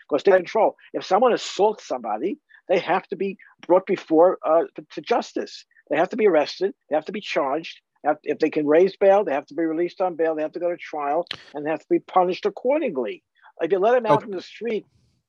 Because 0.08 0.25
they 0.25 0.32
control. 0.32 0.76
If 0.93 1.05
someone 1.05 1.32
assaults 1.32 1.87
somebody, 1.87 2.38
they 2.69 2.79
have 2.79 3.06
to 3.08 3.17
be 3.17 3.38
brought 3.67 3.87
before 3.87 4.38
uh, 4.44 4.64
to 4.94 5.00
justice. 5.00 5.64
They 5.90 5.96
have 5.96 6.11
to 6.11 6.17
be 6.17 6.26
arrested. 6.26 6.75
They 6.88 6.96
have 6.96 7.05
to 7.06 7.12
be 7.12 7.20
charged. 7.20 7.81
If 8.25 8.38
they 8.40 8.50
can 8.50 8.67
raise 8.67 8.96
bail, 8.96 9.25
they 9.25 9.32
have 9.32 9.46
to 9.46 9.55
be 9.55 9.64
released 9.64 10.00
on 10.00 10.17
bail. 10.17 10.34
They 10.34 10.43
have 10.43 10.52
to 10.52 10.61
go 10.61 10.70
to 10.70 10.76
trial 10.76 11.26
and 11.55 11.64
they 11.64 11.70
have 11.70 11.81
to 11.81 11.87
be 11.88 12.00
punished 12.00 12.46
accordingly. 12.46 13.23
If 13.61 13.70
you 13.70 13.79
let 13.79 13.93
them 13.93 14.06
out 14.06 14.19
okay. 14.19 14.31
in 14.31 14.37
the 14.37 14.43
street 14.43 14.87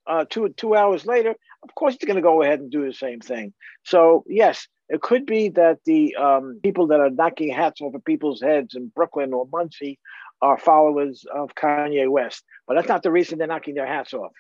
uh, 0.08 0.26
two 0.30 0.50
two 0.50 0.76
hours 0.76 1.06
later, 1.06 1.36
of 1.64 1.76
course 1.76 1.96
he's 1.96 2.08
going 2.08 2.16
to 2.16 2.22
go 2.22 2.42
ahead 2.42 2.60
and 2.60 2.72
do 2.72 2.86
the 2.86 2.94
same 2.94 3.20
thing. 3.20 3.54
So 3.84 4.24
yes, 4.28 4.68
it 4.90 5.02
could 5.02 5.26
be 5.26 5.50
that 5.50 5.80
the 5.86 6.16
um, 6.16 6.60
people 6.64 6.88
that 6.88 7.00
are 7.00 7.10
knocking 7.10 7.54
hats 7.54 7.82
off 7.82 7.94
of 7.94 8.04
people's 8.04 8.42
heads 8.42 8.74
in 8.76 8.88
Brooklyn 8.88 9.34
or 9.34 9.48
Monsey 9.52 10.00
are 10.44 10.58
followers 10.58 11.26
of 11.34 11.56
Kanye 11.56 12.10
West, 12.10 12.44
but 12.68 12.76
that's 12.76 12.90
not 12.90 13.02
the 13.02 13.12
reason 13.12 13.38
they're 13.40 13.48
knocking 13.48 13.76
their 13.76 13.88
hats 13.88 14.14
off. 14.14 14.34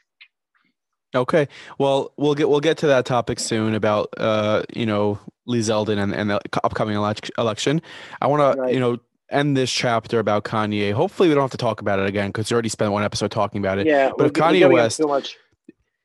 Okay, 1.15 1.47
well, 1.77 2.11
we'll 2.17 2.35
get 2.35 2.49
we'll 2.49 2.59
get 2.59 2.77
to 2.79 2.87
that 2.87 3.05
topic 3.05 3.39
soon 3.39 3.73
about 3.73 4.09
uh, 4.17 4.63
you 4.75 4.85
know 4.85 5.19
Lee 5.45 5.59
Zeldin 5.59 6.01
and, 6.01 6.13
and 6.13 6.29
the 6.29 6.41
upcoming 6.63 6.95
election. 6.95 7.81
I 8.21 8.27
want 8.27 8.59
right. 8.59 8.67
to 8.67 8.73
you 8.73 8.79
know 8.79 8.97
end 9.31 9.55
this 9.55 9.71
chapter 9.71 10.19
about 10.19 10.43
Kanye. 10.43 10.91
Hopefully, 10.91 11.29
we 11.29 11.35
don't 11.35 11.43
have 11.43 11.51
to 11.51 11.57
talk 11.57 11.81
about 11.81 11.99
it 11.99 12.07
again 12.07 12.29
because 12.29 12.51
we 12.51 12.55
already 12.55 12.69
spent 12.69 12.91
one 12.91 13.03
episode 13.03 13.31
talking 13.31 13.59
about 13.59 13.77
it. 13.77 13.87
Yeah, 13.87 14.11
but 14.17 14.27
if 14.27 14.33
Kanye 14.33 14.71
West, 14.71 14.99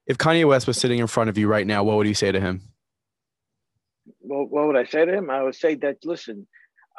if 0.06 0.18
Kanye 0.18 0.46
West 0.46 0.66
was 0.66 0.78
sitting 0.78 0.98
in 0.98 1.06
front 1.06 1.30
of 1.30 1.38
you 1.38 1.48
right 1.48 1.66
now, 1.66 1.82
what 1.82 1.96
would 1.96 2.06
you 2.06 2.14
say 2.14 2.30
to 2.30 2.40
him? 2.40 2.62
Well, 4.20 4.44
what 4.44 4.66
would 4.66 4.76
I 4.76 4.84
say 4.84 5.06
to 5.06 5.12
him? 5.12 5.30
I 5.30 5.42
would 5.42 5.54
say 5.54 5.74
that 5.76 6.04
listen, 6.04 6.46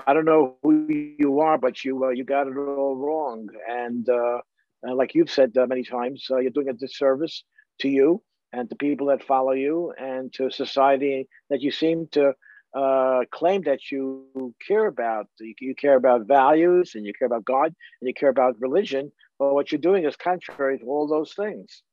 I 0.08 0.14
don't 0.14 0.26
know 0.26 0.58
who 0.64 0.88
you 0.90 1.40
are, 1.40 1.58
but 1.58 1.84
you 1.84 2.06
uh, 2.06 2.10
you 2.10 2.24
got 2.24 2.48
it 2.48 2.58
all 2.58 2.96
wrong. 2.96 3.48
And 3.68 4.08
uh, 4.10 4.40
like 4.84 5.16
you've 5.16 5.32
said 5.32 5.58
uh, 5.58 5.68
many 5.68 5.84
times, 5.84 6.28
uh, 6.32 6.38
you're 6.38 6.52
doing 6.52 6.70
a 6.70 6.74
disservice 6.74 7.44
to 7.82 7.90
you 7.90 8.22
and 8.52 8.70
to 8.70 8.76
people 8.76 9.08
that 9.08 9.24
follow 9.24 9.52
you 9.52 9.94
and 9.98 10.34
to 10.34 10.50
society 10.50 11.28
that 11.50 11.62
you 11.62 11.72
seem 11.72 12.08
to 12.12 12.34
uh, 12.74 13.22
claim 13.32 13.64
that 13.64 13.92
you 13.92 14.54
care 14.68 14.86
about. 14.86 15.28
You, 15.40 15.54
you, 15.60 15.76
care 15.76 15.96
about 15.96 16.28
values 16.28 16.94
and 16.96 17.06
you 17.06 17.14
care 17.18 17.26
about 17.26 17.46
God 17.46 17.74
and 18.02 18.08
you 18.08 18.14
care 18.14 18.30
about 18.30 18.56
religion. 18.60 19.12
But 19.38 19.54
what 19.54 19.72
you're 19.72 19.80
doing 19.82 20.06
is 20.06 20.16
contrary 20.16 20.80
to 20.80 20.86
all 20.86 21.08
those 21.08 21.34
things. 21.34 21.84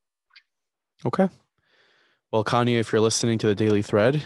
Okay. 1.05 1.29
Well, 2.33 2.45
Kanye, 2.45 2.79
if 2.79 2.93
you're 2.93 3.01
listening 3.01 3.39
to 3.39 3.47
the 3.47 3.55
Daily 3.55 3.83
Thread, 3.83 4.23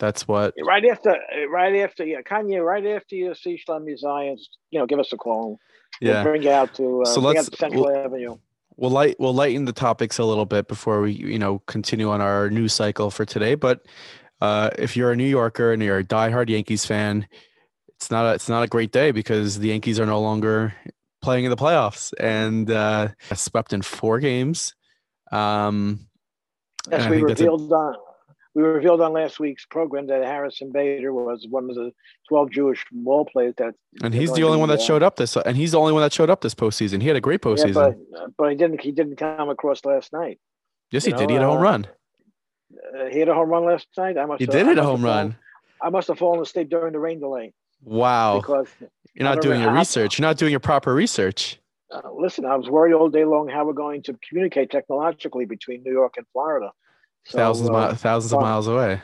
that's 0.00 0.26
what. 0.26 0.54
Right 0.60 0.84
after, 0.86 1.16
right 1.48 1.76
after, 1.76 2.04
yeah, 2.04 2.22
Kanye. 2.22 2.64
Right 2.64 2.84
after 2.86 3.14
you 3.14 3.34
see 3.34 3.56
Shlomi 3.56 3.96
Zionce, 4.02 4.48
you 4.70 4.80
know, 4.80 4.86
give 4.86 4.98
us 4.98 5.12
a 5.12 5.16
call. 5.16 5.60
Yeah, 6.00 6.14
we'll 6.14 6.32
bring 6.32 6.42
you 6.42 6.50
out 6.50 6.74
to 6.74 7.02
uh, 7.02 7.04
so 7.04 7.20
let's 7.20 7.56
Central 7.56 7.84
we'll, 7.84 7.96
Avenue. 7.96 8.38
We'll 8.76 8.90
light 8.90 9.16
we'll 9.20 9.34
lighten 9.34 9.66
the 9.66 9.72
topics 9.72 10.18
a 10.18 10.24
little 10.24 10.46
bit 10.46 10.66
before 10.66 11.02
we 11.02 11.12
you 11.12 11.38
know 11.38 11.60
continue 11.66 12.10
on 12.10 12.20
our 12.20 12.50
news 12.50 12.72
cycle 12.72 13.10
for 13.10 13.24
today. 13.24 13.54
But 13.54 13.86
uh, 14.40 14.70
if 14.78 14.96
you're 14.96 15.12
a 15.12 15.16
New 15.16 15.28
Yorker 15.28 15.72
and 15.72 15.82
you're 15.82 15.98
a 15.98 16.04
diehard 16.04 16.48
Yankees 16.48 16.86
fan, 16.86 17.28
it's 17.88 18.10
not 18.10 18.24
a, 18.24 18.34
it's 18.34 18.48
not 18.48 18.62
a 18.62 18.68
great 18.68 18.90
day 18.90 19.10
because 19.10 19.58
the 19.58 19.68
Yankees 19.68 20.00
are 20.00 20.06
no 20.06 20.20
longer 20.20 20.74
playing 21.22 21.44
in 21.44 21.50
the 21.50 21.56
playoffs 21.56 22.14
and 22.18 22.70
uh, 22.70 23.08
swept 23.34 23.74
in 23.74 23.82
four 23.82 24.18
games. 24.18 24.74
Um, 25.30 26.06
Yes, 26.90 27.10
we 27.10 27.22
revealed 27.22 27.70
on 27.72 27.94
we 28.54 28.62
revealed 28.62 29.00
on 29.00 29.12
last 29.12 29.38
week's 29.38 29.64
program 29.64 30.06
that 30.08 30.24
Harrison 30.24 30.72
Bader 30.72 31.12
was 31.12 31.46
one 31.48 31.70
of 31.70 31.76
the 31.76 31.92
12 32.28 32.50
Jewish 32.50 32.84
ball 32.90 33.24
players 33.24 33.54
that. 33.58 33.74
And 34.02 34.12
he's 34.12 34.32
the 34.32 34.42
only 34.42 34.58
one 34.58 34.68
that 34.70 34.82
showed 34.82 35.02
up 35.02 35.16
this, 35.16 35.36
and 35.36 35.56
he's 35.56 35.72
the 35.72 35.78
only 35.78 35.92
one 35.92 36.02
that 36.02 36.12
showed 36.12 36.30
up 36.30 36.40
this 36.40 36.54
postseason. 36.54 37.00
He 37.00 37.08
had 37.08 37.16
a 37.16 37.20
great 37.20 37.42
postseason. 37.42 37.74
Yeah, 37.74 37.92
but, 38.12 38.36
but 38.36 38.50
he 38.50 38.56
didn't. 38.56 38.80
He 38.80 38.92
didn't 38.92 39.16
come 39.16 39.48
across 39.48 39.84
last 39.84 40.12
night. 40.12 40.38
Yes, 40.90 41.04
he 41.04 41.12
know, 41.12 41.18
did. 41.18 41.30
He 41.30 41.34
had 41.34 41.44
a 41.44 41.46
home 41.46 41.58
uh, 41.58 41.62
run. 41.62 41.86
Uh, 42.98 43.04
he 43.06 43.20
had 43.20 43.28
a 43.28 43.34
home 43.34 43.48
run 43.48 43.64
last 43.64 43.86
night. 43.96 44.18
I 44.18 44.26
must. 44.26 44.40
He 44.40 44.46
did 44.46 44.66
hit 44.66 44.78
a 44.78 44.82
home 44.82 45.04
run. 45.04 45.36
I 45.82 45.90
must 45.90 46.08
have 46.08 46.18
fallen 46.18 46.40
asleep 46.40 46.68
during 46.68 46.92
the 46.92 46.98
rain 46.98 47.20
delay. 47.20 47.52
Wow. 47.82 48.40
Because 48.40 48.68
you're 49.14 49.24
not 49.24 49.40
doing 49.40 49.60
your 49.60 49.72
research. 49.72 50.18
You're 50.18 50.28
not 50.28 50.36
doing 50.36 50.50
your 50.50 50.60
proper 50.60 50.94
research. 50.94 51.58
Uh, 51.90 52.02
listen, 52.12 52.44
I 52.44 52.54
was 52.56 52.68
worried 52.68 52.92
all 52.92 53.08
day 53.08 53.24
long 53.24 53.48
how 53.48 53.64
we're 53.64 53.72
going 53.72 54.02
to 54.04 54.16
communicate 54.28 54.70
technologically 54.70 55.44
between 55.44 55.82
New 55.82 55.92
York 55.92 56.14
and 56.16 56.26
Florida. 56.32 56.70
So, 57.24 57.38
thousands, 57.38 57.70
uh, 57.70 57.90
mi- 57.90 57.94
thousands 57.96 58.32
of 58.32 58.40
miles 58.40 58.66
away. 58.66 59.00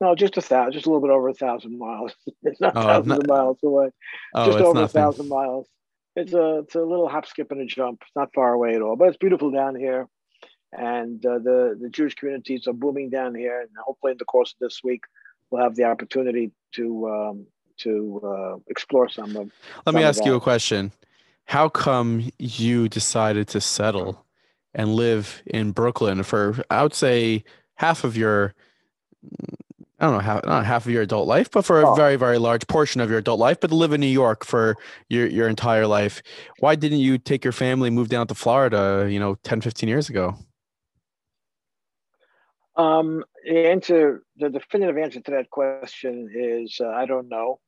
No, 0.00 0.14
just 0.14 0.36
a 0.36 0.42
thousand, 0.42 0.72
just 0.72 0.86
a 0.86 0.90
little 0.90 1.00
bit 1.00 1.10
over 1.10 1.28
a 1.28 1.34
thousand 1.34 1.78
miles. 1.78 2.12
it's 2.42 2.60
not 2.60 2.76
oh, 2.76 2.82
thousands 2.82 3.08
not, 3.08 3.20
of 3.20 3.26
miles 3.26 3.58
away. 3.62 3.90
Oh, 4.34 4.46
just 4.46 4.58
over 4.58 4.80
nothing. 4.80 4.84
a 4.84 4.88
thousand 4.88 5.28
miles. 5.28 5.66
It's 6.16 6.32
a 6.32 6.58
it's 6.58 6.74
a 6.74 6.80
little 6.80 7.08
hop, 7.08 7.26
skip, 7.26 7.50
and 7.50 7.60
a 7.60 7.66
jump. 7.66 8.02
It's 8.02 8.16
not 8.16 8.32
far 8.34 8.52
away 8.52 8.74
at 8.74 8.82
all, 8.82 8.96
but 8.96 9.08
it's 9.08 9.16
beautiful 9.16 9.50
down 9.50 9.74
here, 9.74 10.08
and 10.72 11.24
uh, 11.24 11.38
the 11.38 11.78
the 11.80 11.88
Jewish 11.88 12.14
communities 12.14 12.66
are 12.66 12.72
booming 12.72 13.10
down 13.10 13.34
here. 13.34 13.60
And 13.60 13.70
hopefully, 13.84 14.12
in 14.12 14.18
the 14.18 14.24
course 14.24 14.52
of 14.52 14.58
this 14.60 14.80
week, 14.82 15.04
we'll 15.50 15.62
have 15.62 15.76
the 15.76 15.84
opportunity 15.84 16.52
to 16.74 17.08
um, 17.08 17.46
to 17.78 18.20
uh, 18.24 18.56
explore 18.68 19.08
some 19.08 19.36
of. 19.36 19.50
Let 19.84 19.94
me 19.94 20.02
ask 20.02 20.24
you 20.24 20.34
a 20.34 20.40
question. 20.40 20.92
How 21.46 21.68
come 21.68 22.30
you 22.38 22.88
decided 22.88 23.48
to 23.48 23.60
settle 23.60 24.25
and 24.76 24.94
live 24.94 25.42
in 25.46 25.72
Brooklyn 25.72 26.22
for 26.22 26.62
I 26.70 26.84
would 26.84 26.94
say 26.94 27.42
half 27.74 28.04
of 28.04 28.16
your 28.16 28.54
I 29.98 30.04
don't 30.04 30.12
know 30.12 30.20
how 30.20 30.40
not 30.44 30.66
half 30.66 30.84
of 30.86 30.92
your 30.92 31.02
adult 31.02 31.26
life, 31.26 31.50
but 31.50 31.64
for 31.64 31.80
a 31.80 31.90
oh. 31.90 31.94
very 31.94 32.16
very 32.16 32.38
large 32.38 32.66
portion 32.68 33.00
of 33.00 33.08
your 33.10 33.18
adult 33.18 33.40
life, 33.40 33.58
but 33.58 33.68
to 33.68 33.74
live 33.74 33.92
in 33.92 34.00
New 34.00 34.06
York 34.06 34.44
for 34.44 34.76
your 35.08 35.26
your 35.26 35.48
entire 35.48 35.86
life. 35.86 36.22
Why 36.60 36.76
didn't 36.76 36.98
you 36.98 37.18
take 37.18 37.42
your 37.42 37.52
family 37.52 37.90
move 37.90 38.08
down 38.08 38.26
to 38.28 38.34
Florida, 38.34 39.08
you 39.10 39.18
know, 39.18 39.36
10 39.42 39.62
15 39.62 39.88
years 39.88 40.08
ago? 40.08 40.36
Um, 42.76 43.24
the 43.44 43.68
answer, 43.70 44.22
the 44.36 44.50
definitive 44.50 44.98
answer 44.98 45.20
to 45.20 45.30
that 45.30 45.48
question 45.48 46.30
is 46.34 46.78
uh, 46.78 46.88
I 46.88 47.06
don't 47.06 47.28
know. 47.30 47.58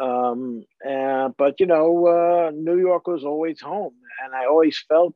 Um, 0.00 0.64
uh, 0.88 1.30
but 1.36 1.58
you 1.60 1.66
know, 1.66 2.06
uh, 2.06 2.50
New 2.54 2.78
York 2.78 3.06
was 3.06 3.24
always 3.24 3.60
home, 3.60 3.94
and 4.22 4.34
I 4.34 4.46
always 4.46 4.78
felt, 4.86 5.14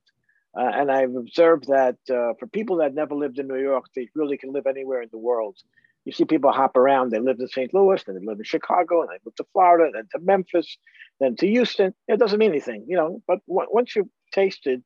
uh, 0.57 0.71
and 0.73 0.91
I've 0.91 1.15
observed 1.17 1.67
that 1.69 1.97
uh, 2.11 2.35
for 2.39 2.47
people 2.53 2.77
that 2.77 2.95
never 2.95 3.15
lived 3.15 3.39
in 3.39 3.49
New 3.49 3.61
York, 3.61 3.87
they 3.95 4.09
really 4.15 4.37
can 4.37 4.53
live 4.53 4.67
anywhere 4.67 5.03
in 5.03 5.09
the 5.11 5.19
world 5.19 5.57
you 6.05 6.13
see 6.13 6.25
people 6.25 6.53
hop 6.53 6.77
around. 6.77 7.11
They 7.11 7.19
lived 7.19 7.41
in 7.41 7.49
St. 7.49 7.73
Louis, 7.73 8.03
then 8.05 8.17
they 8.17 8.25
lived 8.25 8.41
in 8.41 8.45
Chicago, 8.45 9.01
and 9.01 9.11
they 9.11 9.19
moved 9.25 9.39
to 9.39 9.47
Florida, 9.53 9.91
then 9.93 10.07
to 10.13 10.19
Memphis, 10.19 10.77
then 11.19 11.37
to 11.37 11.47
Houston. 11.47 11.95
It 12.09 12.19
doesn't 12.19 12.39
mean 12.39 12.51
anything, 12.51 12.85
you 12.87 12.97
know. 12.97 13.23
But 13.27 13.39
w- 13.49 13.69
once 13.71 13.97
you've 13.97 14.09
tasted 14.33 14.83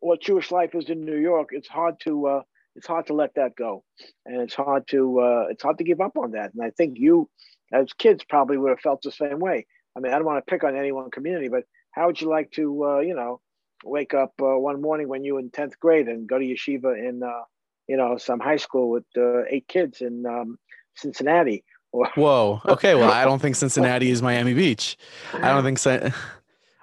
what 0.00 0.20
Jewish 0.20 0.50
life 0.50 0.74
is 0.74 0.90
in 0.90 1.04
New 1.04 1.18
York, 1.18 1.50
it's 1.52 1.68
hard 1.68 2.00
to 2.00 2.26
uh, 2.26 2.42
it's 2.74 2.86
hard 2.86 3.06
to 3.06 3.14
let 3.14 3.34
that 3.34 3.54
go, 3.56 3.84
and 4.26 4.40
it's 4.40 4.54
hard 4.54 4.88
to 4.88 5.20
uh, 5.20 5.46
it's 5.50 5.62
hard 5.62 5.78
to 5.78 5.84
give 5.84 6.00
up 6.00 6.16
on 6.16 6.32
that. 6.32 6.52
And 6.52 6.64
I 6.64 6.70
think 6.70 6.98
you, 6.98 7.28
as 7.72 7.92
kids, 7.92 8.24
probably 8.28 8.58
would 8.58 8.70
have 8.70 8.80
felt 8.80 9.02
the 9.02 9.12
same 9.12 9.38
way. 9.38 9.66
I 9.96 10.00
mean, 10.00 10.12
I 10.12 10.16
don't 10.16 10.26
want 10.26 10.44
to 10.44 10.50
pick 10.50 10.64
on 10.64 10.76
any 10.76 10.92
one 10.92 11.10
community, 11.10 11.48
but 11.48 11.64
how 11.92 12.06
would 12.06 12.20
you 12.20 12.28
like 12.28 12.52
to, 12.52 12.84
uh, 12.84 12.98
you 13.00 13.14
know, 13.14 13.40
wake 13.84 14.14
up 14.14 14.32
uh, 14.42 14.58
one 14.58 14.80
morning 14.80 15.08
when 15.08 15.24
you 15.24 15.38
in 15.38 15.50
tenth 15.50 15.78
grade 15.80 16.08
and 16.08 16.28
go 16.28 16.38
to 16.38 16.44
yeshiva 16.44 16.96
in 16.98 17.22
uh, 17.22 17.42
you 17.90 17.96
know, 17.96 18.16
some 18.16 18.38
high 18.38 18.56
school 18.56 18.88
with 18.88 19.04
uh, 19.18 19.42
eight 19.50 19.66
kids 19.66 20.00
in 20.00 20.24
um, 20.24 20.60
Cincinnati. 20.94 21.64
Whoa. 21.90 22.62
Okay. 22.68 22.94
Well, 22.94 23.10
I 23.10 23.24
don't 23.24 23.42
think 23.42 23.56
Cincinnati 23.56 24.12
is 24.12 24.22
Miami 24.22 24.54
Beach. 24.54 24.96
I 25.34 25.48
don't 25.48 25.64
think 25.64 25.80
so. 25.80 26.12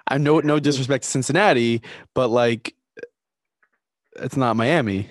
I 0.05 0.17
know 0.17 0.41
no 0.41 0.59
disrespect 0.59 1.05
to 1.05 1.09
Cincinnati, 1.09 1.81
but 2.13 2.27
like, 2.27 2.75
it's 4.17 4.35
not 4.35 4.57
Miami. 4.57 5.09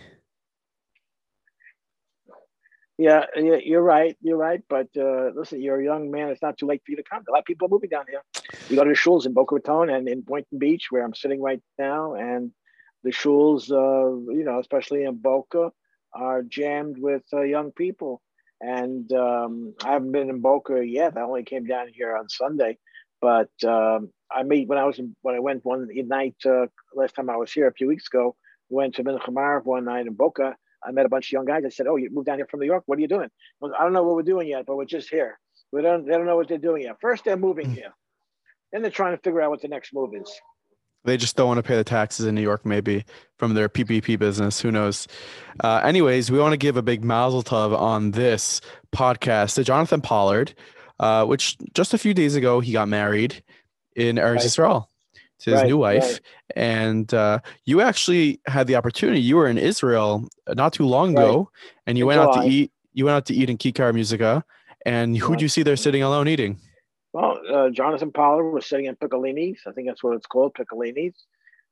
Yeah, 2.99 3.25
you're 3.35 3.83
right. 3.83 4.19
You're 4.21 4.37
right. 4.37 4.63
But 4.69 4.89
uh, 4.99 5.31
listen, 5.35 5.63
you're 5.63 5.81
a 5.81 5.85
young 5.85 6.11
man. 6.11 6.29
It's 6.29 6.43
not 6.43 6.59
too 6.59 6.67
late 6.67 6.83
for 6.85 6.91
you 6.91 6.99
to 6.99 7.03
come. 7.03 7.23
A 7.27 7.33
lot 7.33 7.39
of 7.39 7.45
people 7.47 7.69
are 7.69 7.71
moving 7.71 7.89
down 7.89 8.05
here. 8.07 8.21
You 8.69 8.77
go 8.77 8.85
to 8.85 8.91
the 8.91 8.97
shuls 8.97 9.27
in 9.27 9.33
Boca 9.33 9.55
Raton 9.55 9.91
and 9.91 10.09
in 10.09 10.23
Boynton 10.23 10.59
Beach, 10.59 10.87
where 10.91 11.05
I'm 11.05 11.15
sitting 11.15 11.41
right 11.41 11.63
now, 11.79 12.15
and 12.15 12.51
the 13.05 13.13
shuls, 13.13 13.71
uh, 13.71 14.33
you 14.33 14.43
know, 14.45 14.59
especially 14.59 15.05
in 15.05 15.17
Boca, 15.17 15.71
are 16.13 16.43
jammed 16.43 16.97
with 16.99 17.23
uh, 17.33 17.43
young 17.43 17.71
people. 17.71 18.23
And 18.61 19.13
um, 19.13 19.75
I 19.85 19.93
haven't 19.93 20.13
been 20.13 20.31
in 20.31 20.41
Boca 20.41 20.85
yet. 20.85 21.17
I 21.17 21.21
only 21.23 21.45
came 21.45 21.67
down 21.67 21.89
here 21.95 22.17
on 22.17 22.29
Sunday, 22.29 22.79
but 23.21 23.51
um, 23.65 24.11
I 24.33 24.43
meet 24.43 24.67
when 24.69 24.79
I 24.79 24.85
was 24.85 24.99
in, 24.99 25.15
when 25.23 25.37
I 25.37 25.41
went 25.41 25.65
one 25.65 25.89
night 25.93 26.37
uh, 26.45 26.67
last 26.95 27.15
time 27.15 27.31
I 27.31 27.37
was 27.37 27.53
here 27.53 27.69
a 27.69 27.73
few 27.73 27.87
weeks 27.87 28.09
ago. 28.09 28.35
We 28.69 28.77
went 28.77 28.97
to 28.97 29.05
Mincha 29.05 29.65
one 29.65 29.85
night 29.85 30.07
in 30.07 30.15
Boca. 30.15 30.57
I 30.85 30.91
met 30.91 31.07
a 31.07 31.09
bunch 31.09 31.29
of 31.29 31.33
young 31.33 31.45
guys. 31.45 31.65
I 31.65 31.69
said, 31.69 31.87
"Oh, 31.87 31.97
you 31.97 32.11
moved 32.11 32.27
down 32.27 32.39
here 32.39 32.49
from 32.51 32.61
New 32.61 32.67
York. 32.67 32.85
What 32.87 32.99
are 32.99 33.03
you 33.03 33.09
doing?" 33.09 33.29
I 33.63 33.83
don't 33.83 33.93
know 33.93 34.03
what 34.03 34.17
we're 34.17 34.23
doing 34.23 34.49
yet, 34.49 34.65
but 34.67 34.77
we're 34.77 34.87
just 34.87 35.09
here. 35.09 35.39
We 35.73 35.83
don't. 35.83 36.05
They 36.07 36.13
don't 36.13 36.27
know 36.27 36.37
what 36.37 36.49
they're 36.49 36.59
doing 36.59 36.83
yet. 36.83 36.97
First, 37.01 37.25
they're 37.25 37.37
moving 37.37 37.71
here, 37.71 37.93
then 38.73 38.83
they're 38.83 38.91
trying 38.91 39.17
to 39.17 39.23
figure 39.23 39.41
out 39.41 39.51
what 39.51 39.63
the 39.63 39.69
next 39.69 39.93
move 39.95 40.11
is. 40.15 40.31
They 41.05 41.17
just 41.17 41.37
don't 41.37 41.47
want 41.47 41.59
to 41.59 41.63
pay 41.63 41.77
the 41.77 41.85
taxes 41.85 42.27
in 42.27 42.35
New 42.35 42.43
York, 42.43 42.67
maybe 42.67 43.05
from 43.39 43.55
their 43.55 43.69
PPP 43.69 44.19
business. 44.19 44.61
Who 44.61 44.73
knows? 44.73 45.07
Uh, 45.63 45.81
anyways, 45.85 46.33
we 46.33 46.41
want 46.41 46.53
to 46.53 46.57
give 46.57 46.77
a 46.77 46.83
big 46.83 47.05
mazel 47.05 47.45
tov 47.45 47.79
on 47.79 48.11
this 48.11 48.61
podcast 48.95 49.55
to 49.55 49.65
Jonathan 49.65 50.01
Pollard, 50.01 50.53
uh, 50.99 51.25
which 51.25 51.57
just 51.75 51.95
a 51.95 51.99
few 51.99 52.13
days 52.13 52.35
ago 52.35 52.59
he 52.59 52.73
got 52.73 52.89
married 52.89 53.43
in 53.95 54.17
Eretz 54.17 54.37
right. 54.37 54.45
Israel 54.47 54.91
to 55.41 55.51
his 55.51 55.61
right, 55.61 55.69
new 55.69 55.77
wife, 55.77 56.03
right. 56.03 56.21
and 56.57 57.15
uh, 57.15 57.39
you 57.67 57.81
actually 57.83 58.41
had 58.47 58.67
the 58.67 58.75
opportunity. 58.75 59.21
You 59.21 59.37
were 59.37 59.47
in 59.47 59.59
Israel 59.59 60.29
not 60.49 60.73
too 60.73 60.87
long 60.87 61.13
ago, 61.13 61.51
and 61.87 61.97
you 61.97 62.05
in 62.05 62.09
went 62.19 62.23
July. 62.23 62.37
out 62.37 62.43
to 62.43 62.51
eat. 62.51 62.73
You 62.95 63.05
went 63.05 63.17
out 63.17 63.27
to 63.27 63.35
eat 63.35 63.49
in 63.49 63.59
Kikar 63.59 63.95
Musica, 63.95 64.43
and 64.85 65.17
who'd 65.17 65.41
you 65.41 65.49
see 65.49 65.63
there 65.63 65.77
sitting 65.77 66.03
alone 66.03 66.27
eating? 66.27 66.59
Well, 67.17 67.41
uh, 67.51 67.71
Jonathan 67.71 68.13
Pollard 68.13 68.51
was 68.51 68.67
sitting 68.67 68.85
in 68.85 68.97
Piccolini's. 68.97 69.63
I 69.67 69.73
think 69.73 69.89
that's 69.89 70.05
what 70.05 70.17
it's 70.17 70.27
called, 70.27 70.53
Piccolini's. 70.53 71.17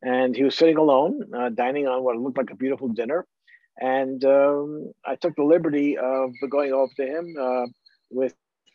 And 0.00 0.34
he 0.34 0.42
was 0.42 0.54
sitting 0.54 0.78
alone, 0.78 1.20
uh, 1.36 1.50
dining 1.50 1.86
on 1.86 2.02
what 2.02 2.16
looked 2.16 2.38
like 2.38 2.50
a 2.50 2.56
beautiful 2.56 2.88
dinner. 2.88 3.26
And 3.78 4.24
um, 4.24 4.94
I 5.04 5.16
took 5.16 5.36
the 5.36 5.42
liberty 5.42 5.98
of 5.98 6.30
going 6.48 6.72
over 6.72 6.90
to 6.96 7.06
him 7.06 7.34
uh, 7.38 7.66
with 8.10 8.34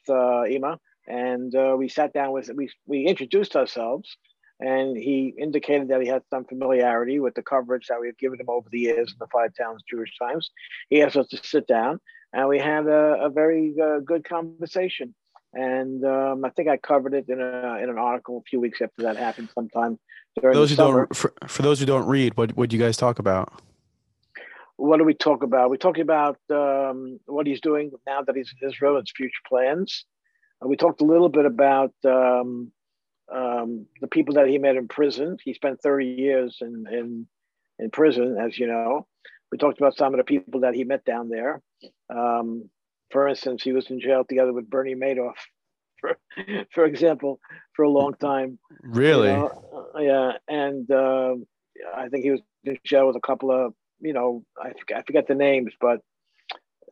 uh, 0.10 0.44
Ima. 0.44 0.78
And 1.08 1.56
uh, 1.56 1.74
we 1.76 1.90
sat 1.90 2.14
down 2.14 2.34
with, 2.34 2.52
we, 2.56 2.70
we 2.86 3.08
introduced 3.08 3.56
ourselves. 3.56 4.16
And 4.60 4.96
he 4.96 5.34
indicated 5.40 5.88
that 5.88 6.04
he 6.04 6.08
had 6.08 6.22
some 6.30 6.46
familiarity 6.46 7.20
with 7.20 7.34
the 7.34 7.42
coverage 7.42 7.88
that 7.88 8.00
we've 8.00 8.20
given 8.20 8.40
him 8.40 8.50
over 8.50 8.70
the 8.72 8.78
years 8.78 9.12
in 9.12 9.18
the 9.18 9.26
Five 9.34 9.56
Towns 9.56 9.82
Jewish 9.90 10.16
Times. 10.20 10.52
He 10.92 11.02
asked 11.02 11.18
us 11.18 11.30
to 11.30 11.38
sit 11.38 11.66
down, 11.66 12.00
and 12.32 12.48
we 12.48 12.60
had 12.60 12.86
a, 12.86 13.24
a 13.24 13.30
very 13.32 13.74
uh, 13.82 14.02
good 14.06 14.24
conversation 14.24 15.16
and 15.54 16.04
um, 16.06 16.46
I 16.46 16.50
think 16.50 16.70
I 16.70 16.78
covered 16.78 17.14
it 17.14 17.28
in 17.28 17.42
a 17.42 17.78
in 17.82 17.90
an 17.90 17.98
article 17.98 18.38
a 18.38 18.50
few 18.50 18.60
weeks 18.60 18.82
after 18.82 19.04
that 19.04 19.18
happened, 19.18 19.50
sometime 19.54 20.00
during 20.40 20.56
those 20.56 20.70
who 20.70 20.76
summer. 20.76 21.06
don't 21.06 21.16
for, 21.16 21.34
for 21.48 21.62
those 21.62 21.80
who 21.80 21.86
don't 21.86 22.06
read, 22.06 22.38
what 22.38 22.56
what 22.56 22.70
do 22.70 22.78
you 22.78 22.82
guys 22.82 22.98
talk 22.98 23.20
about? 23.20 23.52
What 24.78 24.98
do 24.98 25.04
we 25.04 25.14
talk 25.14 25.44
about? 25.44 25.70
We 25.70 25.78
talk 25.78 25.98
about 25.98 26.38
um, 26.50 27.20
what 27.26 27.48
he's 27.48 27.60
doing 27.62 27.92
now 28.06 28.22
that 28.22 28.36
he's 28.36 28.54
in 28.62 28.70
Israel, 28.70 28.96
and 28.96 29.06
his 29.06 29.14
future 29.16 29.42
plans. 29.48 30.06
Uh, 30.64 30.68
we 30.68 30.78
talked 30.78 31.02
a 31.02 31.06
little 31.06 31.30
bit 31.30 31.46
about 31.46 31.94
um, 32.06 32.72
um, 33.34 33.88
the 34.02 34.08
people 34.08 34.36
that 34.36 34.48
he 34.48 34.58
met 34.58 34.76
in 34.76 34.88
prison. 34.88 35.38
He 35.44 35.54
spent 35.54 35.82
30 35.82 36.06
years 36.06 36.58
in, 36.62 36.86
in 36.92 37.28
in 37.80 37.90
prison, 37.92 38.38
as 38.38 38.58
you 38.58 38.68
know. 38.68 39.08
We 39.52 39.58
talked 39.58 39.80
about 39.80 39.98
some 39.98 40.14
of 40.14 40.20
the 40.20 40.24
people 40.24 40.62
that 40.62 40.76
he 40.76 40.84
met 40.84 41.04
down 41.06 41.30
there. 41.30 41.62
Um, 42.10 42.70
for 43.12 43.28
instance, 43.28 43.64
he 43.64 43.74
was 43.74 43.90
in 43.90 44.00
jail 44.00 44.24
together 44.24 44.54
with 44.54 44.70
Bernie 44.70 44.96
Madoff, 44.96 45.34
for, 46.02 46.18
for 46.74 46.86
example, 46.86 47.40
for 47.76 47.84
a 47.84 47.90
long 47.90 48.14
time. 48.16 48.60
Really? 48.82 49.30
You 49.30 49.36
know? 49.36 49.86
Yeah, 50.00 50.32
and 50.48 50.90
uh, 50.92 51.36
I 51.96 52.10
think 52.10 52.24
he 52.24 52.32
was 52.32 52.42
in 52.64 52.78
jail 52.86 53.08
with 53.08 53.16
a 53.16 53.22
couple 53.22 53.52
of, 53.52 53.74
you 54.00 54.14
know, 54.14 54.44
I 54.62 54.74
forget, 54.80 54.98
I 54.98 55.02
forget 55.04 55.28
the 55.28 55.36
names, 55.36 55.74
but 55.80 56.00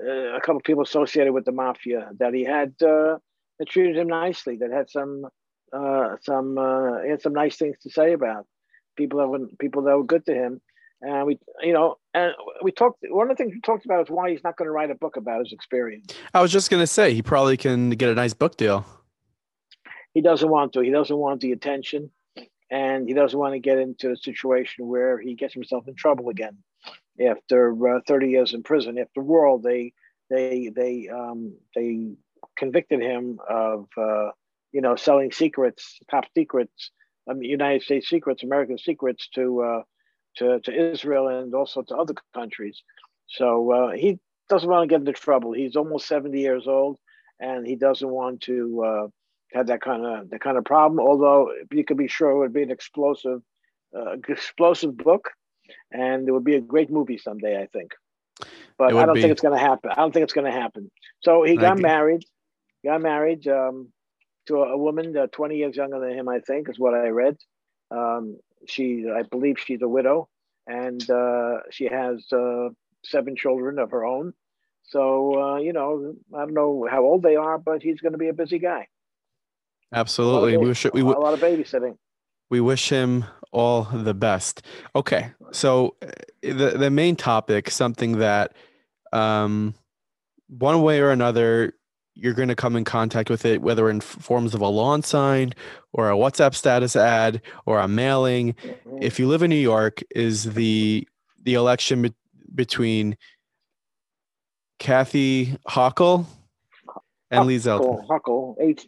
uh, 0.04 0.36
a 0.36 0.42
couple 0.42 0.58
of 0.58 0.64
people 0.64 0.84
associated 0.84 1.34
with 1.34 1.46
the 1.46 1.52
mafia 1.52 2.10
that 2.20 2.34
he 2.34 2.44
had 2.44 2.74
uh, 2.82 3.18
that 3.60 3.70
treated 3.70 3.98
him 3.98 4.08
nicely, 4.08 4.58
that 4.58 4.72
had 4.72 4.90
some 4.90 5.26
uh, 5.74 6.16
some 6.22 6.58
uh, 6.58 7.02
he 7.02 7.10
had 7.10 7.22
some 7.22 7.34
nice 7.34 7.58
things 7.58 7.78
to 7.82 7.90
say 7.90 8.14
about 8.14 8.46
people 8.96 9.20
that 9.20 9.28
were 9.28 9.48
people 9.60 9.84
that 9.84 9.98
were 9.98 10.04
good 10.04 10.26
to 10.26 10.34
him 10.34 10.62
and 11.01 11.27
we, 11.27 11.39
you 11.62 11.74
know, 11.74 11.98
and 12.13 12.34
we 12.63 12.72
talked. 12.72 13.00
One 13.10 13.30
of 13.30 13.38
the 13.38 13.44
things 13.44 13.54
we 13.54 13.62
talked 13.62 13.86
about 13.86 14.01
is 14.01 14.10
why 14.10 14.32
he's 14.32 14.44
not 14.44 14.58
going 14.58 14.68
to 14.68 14.72
write 14.72 14.89
a 14.89 14.96
book 14.96 15.16
about 15.16 15.39
his 15.39 15.54
experience. 15.54 16.13
I 16.34 16.42
was 16.42 16.51
just 16.51 16.70
going 16.70 16.82
to 16.82 16.88
say 16.88 17.13
he 17.13 17.22
probably 17.22 17.58
can 17.58 17.92
get 17.92 18.10
a 18.10 18.16
nice 18.16 18.34
book 18.34 18.58
deal. 18.58 18.86
He 20.13 20.22
doesn't 20.22 20.50
want 20.50 20.74
to. 20.74 20.82
He 20.82 20.89
doesn't 20.89 21.16
want 21.16 21.42
the 21.42 21.51
attention, 21.51 22.10
and 22.72 23.08
he 23.08 23.13
doesn't 23.13 23.38
want 23.38 23.54
to 23.54 23.60
get 23.60 23.77
into 23.77 24.12
a 24.12 24.18
situation 24.18 24.88
where 24.88 25.20
he 25.20 25.36
gets 25.36 25.54
himself 25.54 25.88
in 25.88 25.96
trouble 25.96 26.30
again 26.30 26.58
after 27.25 27.98
uh, 27.98 28.00
30 28.08 28.30
years 28.30 28.54
in 28.54 28.63
prison. 28.63 28.98
After 28.98 29.22
world, 29.22 29.63
they 29.63 29.94
they 30.32 30.72
they 30.75 31.10
um, 31.10 31.56
they 31.75 32.16
convicted 32.58 33.01
him 33.01 33.38
of 33.48 33.88
uh, 33.98 34.32
you 34.72 34.82
know 34.82 34.96
selling 34.96 35.32
secrets, 35.32 36.00
top 36.10 36.25
secrets, 36.36 36.92
um, 37.30 37.44
United 37.44 37.84
States 37.84 38.10
secrets, 38.10 38.42
American 38.42 38.80
secrets 38.80 39.27
to. 39.36 39.62
Uh, 39.62 39.82
to, 40.38 40.60
to 40.62 40.91
Israel 40.91 41.27
and 41.27 41.53
also 41.53 41.82
to 41.84 41.96
other 41.96 42.13
countries. 42.34 42.82
So 43.27 43.72
uh, 43.72 43.91
he 43.91 44.20
doesn't 44.50 44.70
want 44.70 44.84
to 44.84 44.88
get 44.88 45.01
into 45.01 45.13
trouble. 45.13 45.51
He's 45.53 45.75
almost 45.75 46.08
70 46.08 46.39
years 46.39 46.67
old 46.67 46.98
and 47.39 47.65
he 47.65 47.75
doesn't 47.75 48.10
want 48.10 48.41
to, 48.41 48.84
uh, 48.84 49.08
had 49.53 49.67
that 49.67 49.82
kind 49.82 50.06
of 50.06 50.29
that 50.29 50.41
kind 50.41 50.58
of 50.58 50.65
problem. 50.65 51.00
Although 51.00 51.51
you 51.72 51.84
could 51.84 51.98
be 51.98 52.08
sure 52.08 52.32
it 52.32 52.38
would 52.38 52.53
be 52.53 52.63
an 52.63 52.72
explosive, 52.72 53.41
uh, 53.96 54.13
explosive 54.27 54.98
book, 54.98 55.29
and 55.91 56.27
it 56.27 56.32
would 56.32 56.44
be 56.44 56.56
a 56.56 56.62
great 56.62 56.89
movie 56.89 57.17
someday. 57.17 57.62
I 57.62 57.67
think, 57.67 57.91
but 58.77 58.94
I 58.94 59.06
don't 59.06 59.15
be. 59.15 59.22
think 59.22 59.32
it's 59.32 59.41
going 59.41 59.58
to 59.58 59.65
happen. 59.65 59.91
I 59.91 59.96
don't 59.96 60.13
think 60.13 60.24
it's 60.24 60.34
going 60.34 60.51
to 60.51 60.60
happen. 60.60 60.91
So 61.22 61.44
he 61.44 61.56
got 61.56 61.79
married. 61.79 62.24
Got 62.86 63.01
married 63.01 63.48
um, 63.48 63.89
to 64.48 64.58
a, 64.58 64.74
a 64.74 64.77
woman 64.77 65.15
uh, 65.17 65.27
20 65.27 65.58
years 65.58 65.75
younger 65.75 66.00
than 66.00 66.12
him. 66.12 66.29
I 66.29 66.39
think 66.39 66.70
is 66.70 66.79
what 66.79 66.94
I 66.94 67.10
read. 67.10 67.38
Um, 67.89 68.38
she, 68.66 69.06
I 69.14 69.24
believe, 69.24 69.58
she's 69.60 69.82
a 69.82 69.88
widow, 69.88 70.30
and 70.66 71.08
uh, 71.10 71.60
she 71.70 71.86
has 71.86 72.26
uh, 72.32 72.70
seven 73.04 73.36
children 73.36 73.80
of 73.80 73.92
her 73.92 74.06
own. 74.06 74.34
So 74.84 75.40
uh, 75.40 75.58
you 75.58 75.74
know, 75.74 76.16
I 76.34 76.40
don't 76.40 76.54
know 76.54 76.88
how 76.90 77.04
old 77.04 77.24
they 77.24 77.36
are, 77.36 77.58
but 77.58 77.84
he's 77.84 78.00
going 78.02 78.14
to 78.14 78.18
be 78.18 78.30
a 78.30 78.34
busy 78.34 78.60
guy. 78.60 78.88
Absolutely, 79.94 80.58
we 80.58 80.68
wish 80.68 80.86
we 80.94 81.02
a 81.02 81.06
lot 81.06 81.34
of 81.34 81.40
babysitting. 81.40 81.98
We 82.50 82.62
wish 82.62 82.90
him 82.90 83.26
all 83.52 83.84
the 83.84 84.14
best. 84.14 84.62
Okay, 84.96 85.32
so 85.52 85.96
uh, 86.02 86.12
the 86.42 86.78
the 86.78 86.90
main 86.90 87.16
topic, 87.16 87.70
something 87.70 88.20
that, 88.20 88.56
um, 89.14 89.76
one 90.48 90.82
way 90.82 91.00
or 91.02 91.12
another, 91.12 91.74
you're 92.20 92.34
going 92.34 92.50
to 92.50 92.56
come 92.56 92.76
in 92.76 92.84
contact 92.84 93.30
with 93.30 93.46
it, 93.46 93.62
whether 93.62 93.90
in 93.90 94.02
forms 94.02 94.56
of 94.56 94.62
a 94.62 94.68
lawn 94.68 95.04
sign 95.04 95.54
or 95.94 96.10
a 96.10 96.16
WhatsApp 96.16 96.56
status 96.56 96.96
ad 96.96 97.42
or 97.66 97.80
a 97.80 97.88
mailing. 97.88 98.56
If 99.00 99.20
you 99.20 99.28
live 99.28 99.44
in 99.44 99.50
New 99.50 99.56
York, 99.56 100.02
is 100.16 100.54
the 100.54 101.08
the 101.44 101.54
election 101.54 102.02
be- 102.02 102.16
between 102.54 103.18
Kathy 104.80 105.58
Hochul 105.68 106.26
and 107.30 107.46
Lee 107.46 107.58
Zeldin. 107.58 108.56
Eight, 108.60 108.88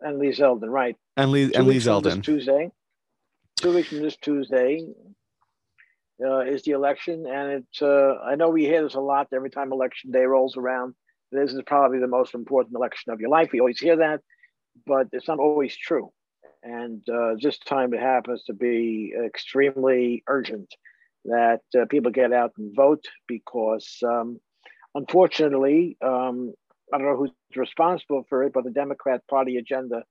and 0.00 0.18
Lee 0.18 0.30
Zeldin, 0.30 0.70
right? 0.70 0.96
And 1.16 1.30
Lee 1.30 1.50
Two 1.50 1.58
and 1.58 1.68
Lee 1.68 1.76
Zeldin. 1.76 2.22
Tuesday. 2.22 2.70
Two 3.56 3.74
weeks 3.74 3.88
from 3.88 4.00
this 4.00 4.16
Tuesday 4.16 4.86
uh, 6.24 6.40
is 6.40 6.62
the 6.62 6.72
election, 6.72 7.26
and 7.26 7.52
it's. 7.62 7.82
Uh, 7.82 8.14
I 8.24 8.36
know 8.36 8.48
we 8.48 8.64
hear 8.64 8.82
this 8.82 8.94
a 8.94 9.00
lot 9.00 9.28
every 9.32 9.50
time 9.50 9.72
election 9.72 10.10
day 10.12 10.24
rolls 10.24 10.56
around. 10.56 10.94
This 11.32 11.52
is 11.52 11.62
probably 11.66 11.98
the 12.00 12.08
most 12.08 12.34
important 12.34 12.76
election 12.76 13.12
of 13.12 13.20
your 13.20 13.30
life. 13.30 13.50
We 13.52 13.60
always 13.60 13.80
hear 13.80 13.96
that, 13.96 14.20
but 14.86 15.08
it's 15.12 15.28
not 15.28 15.38
always 15.38 15.76
true. 15.76 16.10
And 16.62 17.02
uh, 17.08 17.34
this 17.40 17.58
time 17.58 17.94
it 17.94 18.00
happens 18.00 18.42
to 18.44 18.52
be 18.52 19.14
extremely 19.24 20.22
urgent 20.26 20.74
that 21.24 21.60
uh, 21.78 21.86
people 21.88 22.10
get 22.10 22.32
out 22.32 22.52
and 22.58 22.74
vote 22.74 23.04
because 23.26 23.98
um, 24.06 24.40
Unfortunately, 24.94 25.96
um, 26.02 26.52
I 26.92 26.98
don't 26.98 27.06
know 27.06 27.16
who's 27.16 27.30
responsible 27.56 28.24
for 28.28 28.42
it, 28.44 28.52
but 28.52 28.64
the 28.64 28.70
Democrat 28.70 29.22
Party 29.28 29.56
agenda 29.56 30.02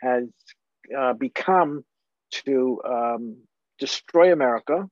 has 0.00 0.24
uh, 0.96 1.12
become 1.14 1.84
to 2.30 2.80
um, 2.88 3.36
destroy 3.78 4.32
America, 4.32 4.88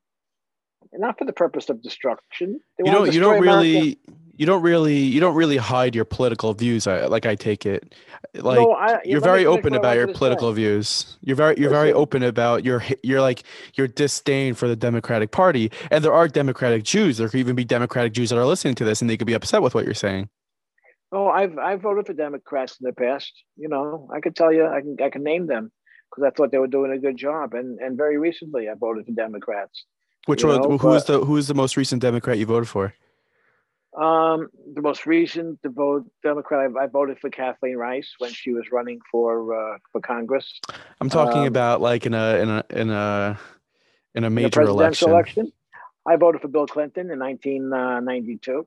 not 0.94 1.18
for 1.18 1.24
the 1.24 1.32
purpose 1.32 1.68
of 1.68 1.82
destruction. 1.82 2.60
They 2.78 2.88
you 2.88 2.92
don't. 2.92 3.12
You 3.12 3.20
don't 3.20 3.38
America. 3.38 3.58
really. 3.58 3.98
You 4.38 4.44
don't 4.44 4.62
really. 4.62 4.98
You 4.98 5.20
don't 5.20 5.34
really 5.34 5.56
hide 5.56 5.94
your 5.94 6.04
political 6.04 6.52
views. 6.52 6.86
I, 6.86 7.06
like 7.06 7.24
I 7.26 7.34
take 7.34 7.64
it. 7.64 7.94
Like 8.34 8.58
no, 8.58 8.72
I, 8.72 9.00
you're 9.04 9.20
very 9.20 9.46
open 9.46 9.74
about 9.74 9.96
your 9.96 10.12
political 10.12 10.50
say. 10.50 10.56
views. 10.56 11.16
You're 11.22 11.36
very. 11.36 11.54
You're 11.58 11.70
very 11.70 11.92
open 11.92 12.22
about 12.22 12.64
your. 12.64 12.82
You're 13.02 13.20
like 13.20 13.44
your 13.74 13.88
disdain 13.88 14.54
for 14.54 14.68
the 14.68 14.76
Democratic 14.76 15.30
Party, 15.30 15.70
and 15.90 16.04
there 16.04 16.12
are 16.12 16.28
Democratic 16.28 16.84
Jews. 16.84 17.16
There 17.16 17.28
could 17.28 17.40
even 17.40 17.56
be 17.56 17.64
Democratic 17.64 18.12
Jews 18.12 18.30
that 18.30 18.38
are 18.38 18.46
listening 18.46 18.74
to 18.76 18.84
this, 18.84 19.00
and 19.00 19.08
they 19.08 19.16
could 19.16 19.26
be 19.26 19.34
upset 19.34 19.62
with 19.62 19.74
what 19.74 19.84
you're 19.84 19.94
saying. 19.94 20.28
Oh, 21.12 21.28
I've 21.28 21.56
I've 21.58 21.82
voted 21.82 22.06
for 22.06 22.12
Democrats 22.12 22.78
in 22.80 22.86
the 22.86 22.92
past. 22.92 23.32
You 23.56 23.68
know, 23.68 24.08
I 24.14 24.20
could 24.20 24.36
tell 24.36 24.52
you, 24.52 24.66
I 24.66 24.80
can 24.80 24.96
I 25.02 25.10
can 25.10 25.22
name 25.22 25.46
them 25.46 25.70
because 26.10 26.24
I 26.26 26.30
thought 26.30 26.50
they 26.50 26.58
were 26.58 26.66
doing 26.66 26.92
a 26.92 26.98
good 26.98 27.16
job, 27.16 27.54
and 27.54 27.78
and 27.78 27.96
very 27.96 28.18
recently 28.18 28.68
I 28.68 28.74
voted 28.74 29.06
for 29.06 29.12
Democrats. 29.12 29.84
Which 30.26 30.44
was 30.44 30.58
know, 30.58 30.78
who 30.78 30.92
is 30.94 31.04
the 31.04 31.24
who 31.24 31.36
is 31.36 31.48
the 31.48 31.54
most 31.54 31.76
recent 31.76 32.02
Democrat 32.02 32.38
you 32.38 32.46
voted 32.46 32.68
for? 32.68 32.94
Um, 33.96 34.48
the 34.74 34.82
most 34.82 35.06
recent 35.06 35.58
Democrat 36.22 36.70
I, 36.76 36.84
I, 36.84 36.86
voted 36.86 37.18
for 37.18 37.30
Kathleen 37.30 37.76
Rice 37.76 38.14
when 38.18 38.30
she 38.30 38.52
was 38.52 38.70
running 38.70 39.00
for 39.10 39.54
uh, 39.54 39.78
for 39.90 40.02
Congress. 40.02 40.60
I'm 41.00 41.08
talking 41.08 41.42
um, 41.42 41.46
about 41.46 41.80
like 41.80 42.04
in 42.04 42.12
a 42.12 42.36
in 42.36 42.48
a 42.50 42.64
in 42.70 42.90
a 42.90 43.38
in 44.14 44.24
a 44.24 44.30
major 44.30 44.62
in 44.62 44.68
election. 44.68 45.10
election. 45.10 45.52
I 46.06 46.16
voted 46.16 46.42
for 46.42 46.48
Bill 46.48 46.66
Clinton 46.66 47.10
in 47.10 47.18
1992. 47.18 48.52
Uh, 48.52 48.62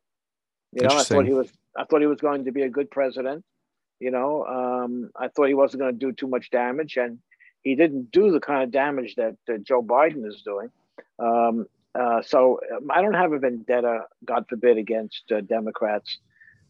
you 0.71 0.81
know, 0.81 0.95
I 0.95 1.03
thought 1.03 1.25
he 1.25 1.33
was 1.33 1.51
I 1.77 1.83
thought 1.83 2.01
he 2.01 2.07
was 2.07 2.21
going 2.21 2.45
to 2.45 2.51
be 2.51 2.63
a 2.63 2.69
good 2.69 2.89
president. 2.89 3.43
You 3.99 4.11
know, 4.11 4.45
um, 4.45 5.11
I 5.15 5.27
thought 5.27 5.47
he 5.47 5.53
wasn't 5.53 5.81
going 5.81 5.93
to 5.93 5.99
do 5.99 6.11
too 6.11 6.27
much 6.27 6.49
damage, 6.49 6.97
and 6.97 7.19
he 7.63 7.75
didn't 7.75 8.11
do 8.11 8.31
the 8.31 8.39
kind 8.39 8.63
of 8.63 8.71
damage 8.71 9.15
that 9.15 9.35
uh, 9.47 9.57
Joe 9.61 9.83
Biden 9.83 10.25
is 10.25 10.41
doing. 10.41 10.69
Um, 11.19 11.65
uh, 11.99 12.21
so 12.21 12.59
um, 12.75 12.89
I 12.91 13.01
don't 13.01 13.13
have 13.13 13.31
a 13.31 13.39
vendetta, 13.39 14.01
God 14.25 14.45
forbid, 14.49 14.77
against 14.77 15.23
uh, 15.31 15.41
Democrats. 15.41 16.19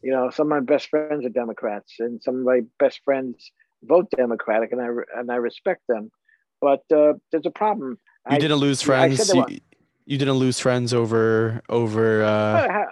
You 0.02 0.12
know, 0.12 0.30
some 0.30 0.46
of 0.46 0.50
my 0.50 0.60
best 0.60 0.88
friends 0.88 1.24
are 1.26 1.30
Democrats, 1.30 1.94
and 1.98 2.22
some 2.22 2.36
of 2.36 2.44
my 2.44 2.62
best 2.78 3.00
friends 3.04 3.50
vote 3.82 4.08
Democratic, 4.16 4.72
and 4.72 4.80
I 4.80 4.88
and 5.18 5.30
I 5.30 5.36
respect 5.36 5.82
them. 5.88 6.10
But 6.60 6.82
uh, 6.94 7.14
there's 7.30 7.46
a 7.46 7.50
problem. 7.50 7.98
You 8.28 8.36
I, 8.36 8.38
didn't 8.38 8.58
lose 8.58 8.82
friends. 8.82 9.32
You, 9.32 9.44
you, 10.06 10.18
didn't 10.18 10.34
lose 10.34 10.58
friends 10.58 10.94
over 10.94 11.62
over 11.68 12.22
uh, 12.22 12.84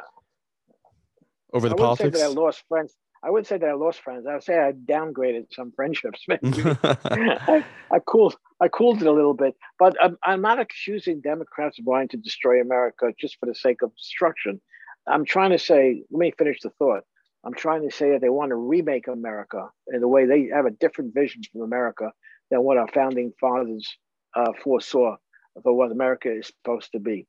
over 1.53 1.69
the 1.69 1.75
I 1.75 1.79
politics. 1.79 2.19
Say 2.19 2.25
that 2.25 2.31
I 2.31 2.35
lost 2.35 2.63
friends. 2.69 2.95
I 3.23 3.31
wouldn't 3.31 3.49
say 3.49 3.59
that 3.59 3.69
I 3.69 3.75
lost 3.75 4.01
friends. 4.01 4.27
I 4.27 4.35
would 4.35 4.45
say 4.45 4.59
I 4.59 4.73
downgraded 4.73 5.47
some 5.53 5.73
friendships. 5.73 6.25
I, 6.43 7.65
I, 7.91 7.99
cooled, 8.07 8.37
I 8.61 8.69
cooled 8.69 9.01
it 9.01 9.07
a 9.07 9.13
little 9.13 9.35
bit, 9.35 9.55
but 9.79 9.97
I'm, 10.03 10.17
I'm, 10.25 10.41
not 10.41 10.59
accusing 10.59 11.21
Democrats 11.21 11.79
of 11.79 11.87
wanting 11.87 12.09
to 12.09 12.17
destroy 12.17 12.61
America 12.61 13.13
just 13.19 13.39
for 13.39 13.47
the 13.47 13.55
sake 13.55 13.83
of 13.83 13.95
destruction. 13.95 14.61
I'm 15.07 15.25
trying 15.25 15.51
to 15.51 15.59
say, 15.59 16.03
let 16.11 16.19
me 16.19 16.33
finish 16.37 16.61
the 16.61 16.71
thought. 16.71 17.05
I'm 17.45 17.55
trying 17.55 17.89
to 17.89 17.95
say 17.95 18.11
that 18.11 18.21
they 18.21 18.29
want 18.29 18.51
to 18.51 18.57
remake 18.57 19.07
America 19.07 19.69
in 19.93 20.01
the 20.01 20.09
way 20.09 20.27
they 20.27 20.51
have 20.53 20.67
a 20.67 20.71
different 20.71 21.15
vision 21.15 21.43
from 21.53 21.63
America 21.63 22.13
than 22.51 22.63
what 22.63 22.79
our 22.79 22.89
founding 22.89 23.33
fathers 23.41 23.89
uh, 24.35 24.53
foresaw 24.63 25.17
for 25.63 25.73
what 25.73 25.93
America 25.93 26.31
is 26.31 26.49
supposed 26.49 26.91
to 26.93 26.99
be. 26.99 27.27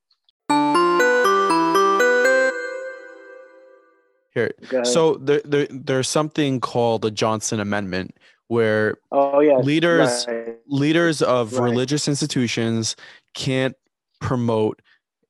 Here, 4.34 4.52
so 4.84 5.16
there, 5.16 5.42
there, 5.44 5.68
there's 5.70 6.08
something 6.08 6.60
called 6.60 7.02
the 7.02 7.12
Johnson 7.12 7.60
Amendment, 7.60 8.16
where 8.50 8.98
oh 9.12 9.40
yeah, 9.40 9.58
leaders 9.58 10.26
right. 10.28 10.58
leaders 10.68 11.22
of 11.22 11.54
right. 11.54 11.64
religious 11.64 12.08
institutions 12.08 12.96
can't 13.34 13.76
promote 14.20 14.82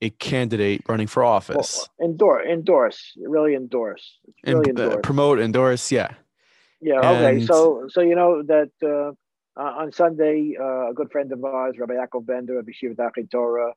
a 0.01 0.09
candidate 0.09 0.81
running 0.87 1.07
for 1.07 1.23
office. 1.23 1.87
Well, 1.99 2.09
endorse, 2.09 2.47
endorse, 2.49 3.13
really 3.17 3.53
endorse, 3.53 4.17
really 4.45 4.69
endorse. 4.69 4.95
Uh, 4.95 4.97
promote, 4.99 5.39
endorse, 5.39 5.91
yeah. 5.91 6.13
Yeah. 6.81 7.01
And, 7.01 7.25
okay. 7.25 7.45
So, 7.45 7.87
so 7.89 8.01
you 8.01 8.15
know 8.15 8.41
that 8.43 8.71
uh, 8.81 9.11
uh, 9.59 9.73
on 9.81 9.91
Sunday, 9.91 10.55
uh, 10.59 10.91
a 10.91 10.93
good 10.93 11.11
friend 11.11 11.31
of 11.33 11.43
ours, 11.43 11.75
Rabbi 11.77 11.95
Yaakov 11.95 12.25
Bender 12.25 12.57
of 12.57 12.65
Yeshiva 12.65 13.29
Torah, 13.29 13.73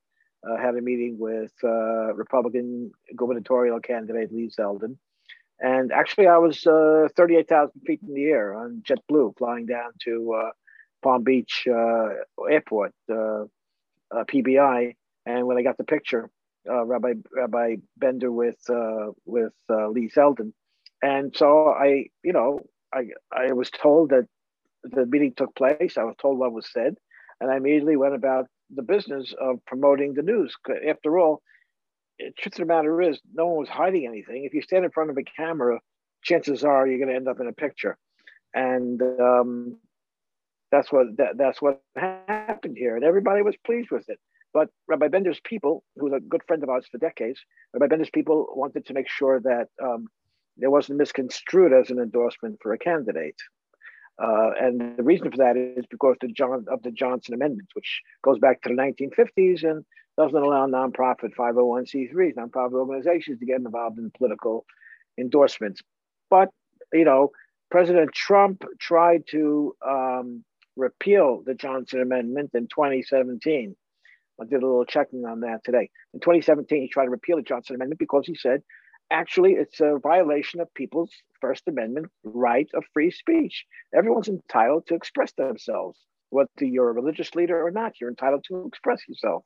uh, 0.49 0.57
had 0.57 0.77
a 0.77 0.81
meeting 0.81 1.17
with 1.19 1.53
uh, 1.65 2.15
Republican 2.15 2.93
gubernatorial 3.17 3.81
candidate 3.81 4.33
Lee 4.33 4.49
Zeldin. 4.57 4.97
And 5.63 5.93
actually, 5.93 6.27
I 6.27 6.39
was 6.39 6.67
uh, 6.67 7.07
38,000 7.17 7.81
feet 7.87 8.01
in 8.07 8.15
the 8.15 8.25
air 8.25 8.53
on 8.53 8.83
JetBlue 8.85 9.39
flying 9.39 9.67
down 9.67 9.93
to 10.05 10.35
uh, 10.35 10.51
Palm 11.03 11.23
Beach 11.23 11.69
uh, 11.71 12.09
Airport, 12.51 12.93
uh, 13.09 13.45
uh, 13.45 14.25
PBI. 14.25 14.97
And 15.25 15.47
when 15.47 15.57
I 15.57 15.63
got 15.63 15.79
the 15.79 15.85
picture, 15.85 16.29
uh, 16.69 16.85
Rabbi 16.85 17.15
Rabbi 17.33 17.77
Bender 17.97 18.33
with 18.33 18.59
with 19.25 19.53
Lee 19.69 20.11
Zeldin, 20.15 20.53
and 21.01 21.35
so 21.37 21.69
I, 21.69 22.07
you 22.25 22.33
know, 22.33 22.59
I 22.93 23.07
I 23.33 23.53
was 23.53 23.71
told 23.71 24.11
that 24.11 24.27
the 24.83 25.07
meeting 25.07 25.33
took 25.37 25.55
place. 25.55 25.97
I 25.97 26.05
was 26.05 26.17
told 26.21 26.39
what 26.39 26.53
was 26.53 26.69
said, 26.73 26.97
and 27.41 27.51
I 27.51 27.57
immediately 27.57 27.97
went 27.97 28.15
about 28.15 28.47
the 28.75 28.83
business 28.83 29.33
of 29.41 29.65
promoting 29.67 30.15
the 30.15 30.23
news. 30.23 30.57
After 30.89 31.19
all, 31.19 31.43
the 32.19 32.33
truth 32.39 32.55
of 32.55 32.59
the 32.59 32.65
matter 32.67 33.01
is, 33.03 33.21
no 33.35 33.47
one 33.47 33.59
was 33.59 33.69
hiding 33.69 34.07
anything. 34.07 34.45
If 34.45 34.55
you 34.55 34.63
stand 34.63 34.85
in 34.85 34.91
front 34.91 35.11
of 35.11 35.17
a 35.17 35.23
camera, 35.23 35.81
chances 36.23 36.65
are 36.65 36.87
you're 36.87 36.99
going 36.99 37.09
to 37.09 37.17
end 37.17 37.29
up 37.29 37.41
in 37.41 37.49
a 37.49 37.53
picture, 37.53 37.97
and 38.55 39.01
um, 39.21 39.79
that's 40.71 40.93
what 40.93 41.17
that, 41.17 41.37
that's 41.37 41.61
what 41.61 41.81
happened 41.97 42.77
here, 42.77 42.97
and 42.97 43.05
everybody 43.05 43.43
was 43.43 43.57
pleased 43.65 43.91
with 43.91 44.09
it. 44.09 44.19
But 44.55 44.69
Rabbi 44.87 45.09
Bender's 45.09 45.41
people, 45.41 45.83
who's 45.97 46.13
a 46.13 46.21
good 46.21 46.43
friend 46.47 46.63
of 46.63 46.69
ours 46.69 46.87
for 46.91 46.99
decades, 46.99 47.41
Rabbi 47.73 47.87
Bender's 47.87 48.11
people 48.11 48.47
wanted 48.51 48.87
to 48.87 48.95
make 48.95 49.09
sure 49.09 49.41
that 49.41 49.69
um, 49.83 50.09
it 50.61 50.69
wasn't 50.69 50.99
misconstrued 50.99 51.73
as 51.73 51.91
an 51.91 51.99
endorsement 51.99 52.59
for 52.63 52.73
a 52.73 52.79
candidate. 52.79 53.41
Uh, 54.23 54.51
and 54.61 54.97
the 54.97 55.03
reason 55.03 55.31
for 55.31 55.39
that 55.39 55.57
is 55.57 55.87
because 55.91 56.17
the 56.21 56.29
John, 56.29 56.67
of 56.71 56.83
the 56.83 56.91
Johnson 56.91 57.35
Amendment, 57.35 57.71
which 57.73 58.03
goes 58.23 58.39
back 58.39 58.61
to 58.63 58.69
the 58.69 58.75
1950s 58.75 59.65
and 59.65 59.85
doesn't 60.17 60.37
allow 60.37 60.67
nonprofit 60.67 61.35
501c3s, 61.39 62.35
nonprofit 62.35 62.75
organizations 62.75 63.39
to 63.39 63.47
get 63.47 63.57
involved 63.57 63.99
in 63.99 64.11
political 64.17 64.65
endorsements. 65.19 65.81
But, 66.31 66.51
you 66.93 67.05
know, 67.05 67.31
President 67.71 68.13
Trump 68.13 68.65
tried 68.79 69.25
to 69.31 69.75
um, 69.87 70.45
repeal 70.77 71.43
the 71.45 71.55
Johnson 71.55 72.01
Amendment 72.01 72.51
in 72.55 72.69
2017. 72.69 73.75
I 74.41 74.45
did 74.45 74.63
a 74.63 74.67
little 74.67 74.85
checking 74.85 75.25
on 75.25 75.41
that 75.41 75.61
today. 75.65 75.91
In 76.15 76.21
2017, 76.21 76.83
he 76.83 76.89
tried 76.89 77.05
to 77.05 77.11
repeal 77.11 77.37
the 77.37 77.43
Johnson 77.43 77.77
Amendment 77.77 77.99
because 77.99 78.27
he 78.27 78.35
said, 78.35 78.63
actually, 79.11 79.53
it's 79.53 79.81
a 79.81 79.99
violation 80.03 80.61
of 80.61 80.73
people's 80.75 81.11
First 81.41 81.65
Amendment 81.69 82.07
right 82.25 82.69
of 82.75 82.85
free 82.93 83.11
speech. 83.11 83.65
Everyone's 83.95 84.29
entitled 84.29 84.87
to 84.89 84.95
express 84.95 85.33
themselves, 85.33 85.99
whether 86.31 86.49
you're 86.61 86.91
a 86.91 86.95
religious 86.95 87.35
leader 87.35 87.65
or 87.65 87.71
not. 87.71 88.01
You're 88.01 88.11
entitled 88.11 88.45
to 88.49 88.67
express 88.67 89.01
yourself. 89.09 89.45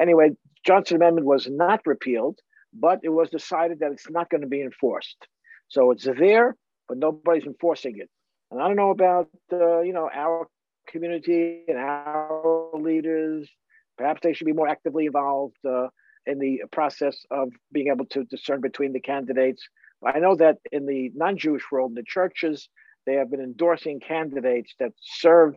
Anyway, 0.00 0.30
Johnson 0.64 0.96
Amendment 0.96 1.26
was 1.26 1.48
not 1.50 1.80
repealed, 1.86 2.38
but 2.72 3.00
it 3.02 3.10
was 3.10 3.30
decided 3.30 3.80
that 3.80 3.92
it's 3.92 4.10
not 4.10 4.30
going 4.30 4.40
to 4.42 4.46
be 4.46 4.62
enforced. 4.62 5.26
So 5.68 5.90
it's 5.90 6.04
there, 6.04 6.56
but 6.88 6.98
nobody's 6.98 7.44
enforcing 7.44 7.98
it. 7.98 8.08
And 8.50 8.60
I 8.60 8.66
don't 8.68 8.76
know 8.76 8.90
about 8.90 9.28
uh, 9.52 9.80
you 9.80 9.92
know 9.92 10.10
our 10.12 10.46
community 10.88 11.62
and 11.68 11.78
our 11.78 12.70
leaders. 12.74 13.48
Perhaps 13.96 14.20
they 14.22 14.32
should 14.32 14.46
be 14.46 14.52
more 14.52 14.68
actively 14.68 15.06
involved 15.06 15.56
uh, 15.66 15.88
in 16.26 16.38
the 16.38 16.62
process 16.70 17.16
of 17.30 17.50
being 17.72 17.88
able 17.88 18.06
to 18.06 18.24
discern 18.24 18.60
between 18.60 18.92
the 18.92 19.00
candidates. 19.00 19.62
I 20.04 20.18
know 20.18 20.34
that 20.36 20.58
in 20.72 20.86
the 20.86 21.10
non-Jewish 21.14 21.62
world, 21.70 21.92
the 21.94 22.02
churches, 22.06 22.68
they 23.06 23.14
have 23.14 23.30
been 23.30 23.40
endorsing 23.40 24.00
candidates 24.00 24.74
that 24.80 24.92
serve 25.00 25.54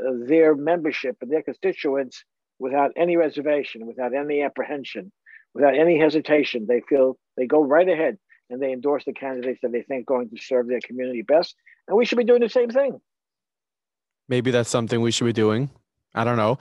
uh, 0.00 0.12
their 0.26 0.54
membership 0.54 1.16
and 1.20 1.30
their 1.30 1.42
constituents 1.42 2.24
without 2.62 2.92
any 2.96 3.16
reservation, 3.16 3.86
without 3.86 4.14
any 4.14 4.40
apprehension, 4.42 5.10
without 5.52 5.76
any 5.76 5.98
hesitation. 5.98 6.66
They 6.68 6.80
feel 6.80 7.18
they 7.36 7.46
go 7.46 7.60
right 7.60 7.88
ahead 7.88 8.18
and 8.48 8.62
they 8.62 8.72
endorse 8.72 9.04
the 9.04 9.12
candidates 9.12 9.58
that 9.62 9.72
they 9.72 9.82
think 9.82 10.06
going 10.06 10.30
to 10.30 10.36
serve 10.40 10.68
their 10.68 10.80
community 10.80 11.22
best. 11.22 11.56
And 11.88 11.96
we 11.96 12.04
should 12.04 12.18
be 12.18 12.24
doing 12.24 12.40
the 12.40 12.48
same 12.48 12.70
thing. 12.70 13.00
Maybe 14.28 14.52
that's 14.52 14.70
something 14.70 15.00
we 15.00 15.10
should 15.10 15.24
be 15.24 15.32
doing. 15.32 15.70
I 16.14 16.22
don't 16.22 16.36
know. 16.36 16.56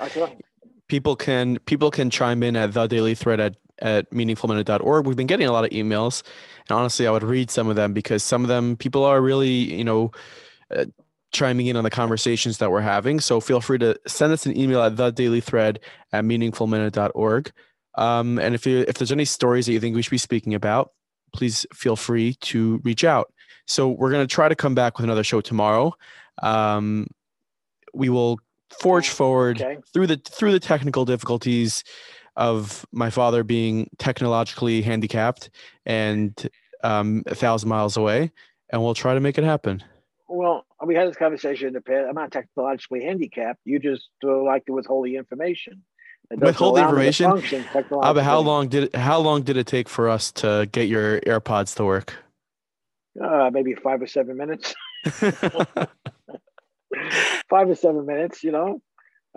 People 0.88 1.16
can 1.16 1.60
people 1.60 1.92
can 1.92 2.10
chime 2.10 2.42
in 2.42 2.56
at 2.56 2.74
the 2.74 2.88
daily 2.88 3.14
thread 3.14 3.40
at 3.40 3.56
at 3.80 4.10
meaningfulminute.org. 4.12 5.06
We've 5.06 5.16
been 5.16 5.28
getting 5.28 5.48
a 5.48 5.52
lot 5.52 5.64
of 5.64 5.70
emails, 5.70 6.24
and 6.68 6.78
honestly, 6.78 7.08
I 7.08 7.12
would 7.12 7.24
read 7.24 7.52
some 7.52 7.70
of 7.70 7.76
them 7.76 7.94
because 7.94 8.24
some 8.24 8.42
of 8.44 8.48
them 8.48 8.76
people 8.76 9.04
are 9.06 9.22
really, 9.22 9.50
you 9.50 9.84
know, 9.84 10.12
uh, 10.76 10.86
chiming 11.32 11.68
in 11.68 11.76
on 11.76 11.84
the 11.84 11.90
conversations 11.90 12.58
that 12.58 12.72
we're 12.72 12.82
having. 12.82 13.20
So 13.20 13.40
feel 13.40 13.62
free 13.62 13.78
to 13.80 14.00
send 14.08 14.34
us 14.34 14.46
an 14.46 14.58
email 14.58 14.82
at 14.82 14.98
the 14.98 15.12
daily 15.12 15.42
thread 15.42 15.80
at 16.12 16.24
meaningfulminute.org. 16.24 17.52
Um, 17.96 18.40
and 18.40 18.56
if 18.56 18.66
you 18.66 18.86
if 18.88 18.96
there's 18.96 19.12
any 19.12 19.26
stories 19.26 19.66
that 19.66 19.74
you 19.74 19.80
think 19.80 19.96
we 19.96 20.02
should 20.02 20.12
be 20.12 20.18
speaking 20.18 20.54
about, 20.54 20.92
please 21.34 21.66
feel 21.74 21.96
free 21.96 22.36
to 22.42 22.82
reach 22.84 23.04
out. 23.04 23.34
So 23.66 23.90
we're 23.90 24.12
going 24.12 24.26
to 24.26 24.34
try 24.34 24.50
to 24.50 24.56
come 24.56 24.76
back 24.76 24.98
with 24.98 25.04
another 25.04 25.24
show 25.24 25.42
tomorrow. 25.42 25.94
Um, 26.42 27.08
we 27.94 28.10
will 28.10 28.40
forge 28.80 29.10
forward 29.10 29.62
okay. 29.62 29.78
through 29.94 30.08
the 30.08 30.18
through 30.18 30.52
the 30.52 30.60
technical 30.60 31.06
difficulties 31.06 31.84
of 32.36 32.86
my 32.92 33.10
father 33.10 33.44
being 33.44 33.90
technologically 33.98 34.82
handicapped 34.82 35.50
and 35.86 36.50
um, 36.84 37.24
a 37.28 37.36
thousand 37.36 37.70
miles 37.70 37.98
away, 37.98 38.32
and 38.70 38.82
we'll 38.82 38.94
try 38.94 39.14
to 39.14 39.20
make 39.20 39.38
it 39.38 39.44
happen. 39.44 39.84
Well, 40.82 40.88
we 40.88 40.96
had 40.96 41.08
this 41.08 41.16
conversation 41.16 41.68
in 41.68 41.74
the 41.74 41.82
past. 41.82 42.08
I'm 42.10 42.16
not 42.16 42.32
technologically 42.32 43.04
handicapped. 43.04 43.60
You 43.66 43.78
just 43.78 44.10
uh, 44.24 44.42
like 44.42 44.66
to 44.66 44.74
withhold 44.74 45.06
the 45.06 45.16
information. 45.16 45.84
Withhold 46.32 46.78
the 46.78 46.82
information. 46.82 47.32
Abba, 48.02 48.24
how 48.24 48.40
long 48.40 48.68
did 48.68 48.86
it, 48.86 48.96
how 48.96 49.20
long 49.20 49.44
did 49.44 49.58
it 49.58 49.68
take 49.68 49.88
for 49.88 50.10
us 50.10 50.32
to 50.34 50.68
get 50.72 50.88
your 50.88 51.22
AirPods 51.22 51.76
to 51.76 51.86
work? 51.86 52.16
Uh, 53.24 53.52
maybe 53.54 53.76
five 53.76 54.02
or 54.02 54.08
seven 54.08 54.38
minutes. 54.38 54.74
five 55.06 55.30
or 57.70 57.76
seven 57.76 58.08
minutes. 58.08 58.44
You 58.44 58.52
know, 58.52 58.82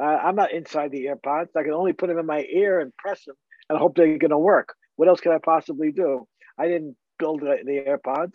uh, 0.00 0.04
I'm 0.04 0.36
not 0.36 0.50
inside 0.52 0.92
the 0.92 1.04
AirPods. 1.06 1.48
I 1.54 1.62
can 1.62 1.72
only 1.72 1.92
put 1.92 2.06
them 2.06 2.18
in 2.18 2.24
my 2.24 2.46
ear 2.50 2.80
and 2.80 2.96
press 2.96 3.22
them 3.26 3.36
and 3.68 3.78
hope 3.78 3.96
they're 3.96 4.16
going 4.16 4.30
to 4.30 4.38
work. 4.38 4.74
What 4.96 5.08
else 5.08 5.20
can 5.20 5.32
I 5.32 5.38
possibly 5.44 5.92
do? 5.92 6.26
I 6.58 6.68
didn't 6.68 6.96
build 7.18 7.40
the, 7.40 7.58
the 7.62 7.84
AirPods. 7.86 8.32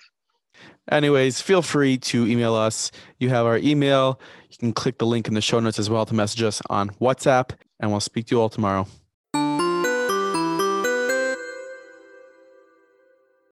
Anyways, 0.92 1.42
feel 1.42 1.62
free 1.62 1.98
to 1.98 2.26
email 2.26 2.56
us. 2.56 2.92
You 3.20 3.30
have 3.30 3.46
our 3.46 3.58
email. 3.58 4.20
You 4.50 4.58
can 4.58 4.74
click 4.74 4.98
the 4.98 5.06
link 5.06 5.28
in 5.28 5.34
the 5.34 5.42
show 5.42 5.60
notes 5.60 5.80
as 5.80 5.90
well 5.90 6.06
to 6.06 6.16
message 6.16 6.42
us 6.42 6.62
on 6.70 6.90
WhatsApp, 7.02 7.52
and 7.80 7.92
we'll 7.92 8.00
speak 8.00 8.28
to 8.28 8.36
you 8.36 8.42
all 8.42 8.50
tomorrow. 8.50 8.88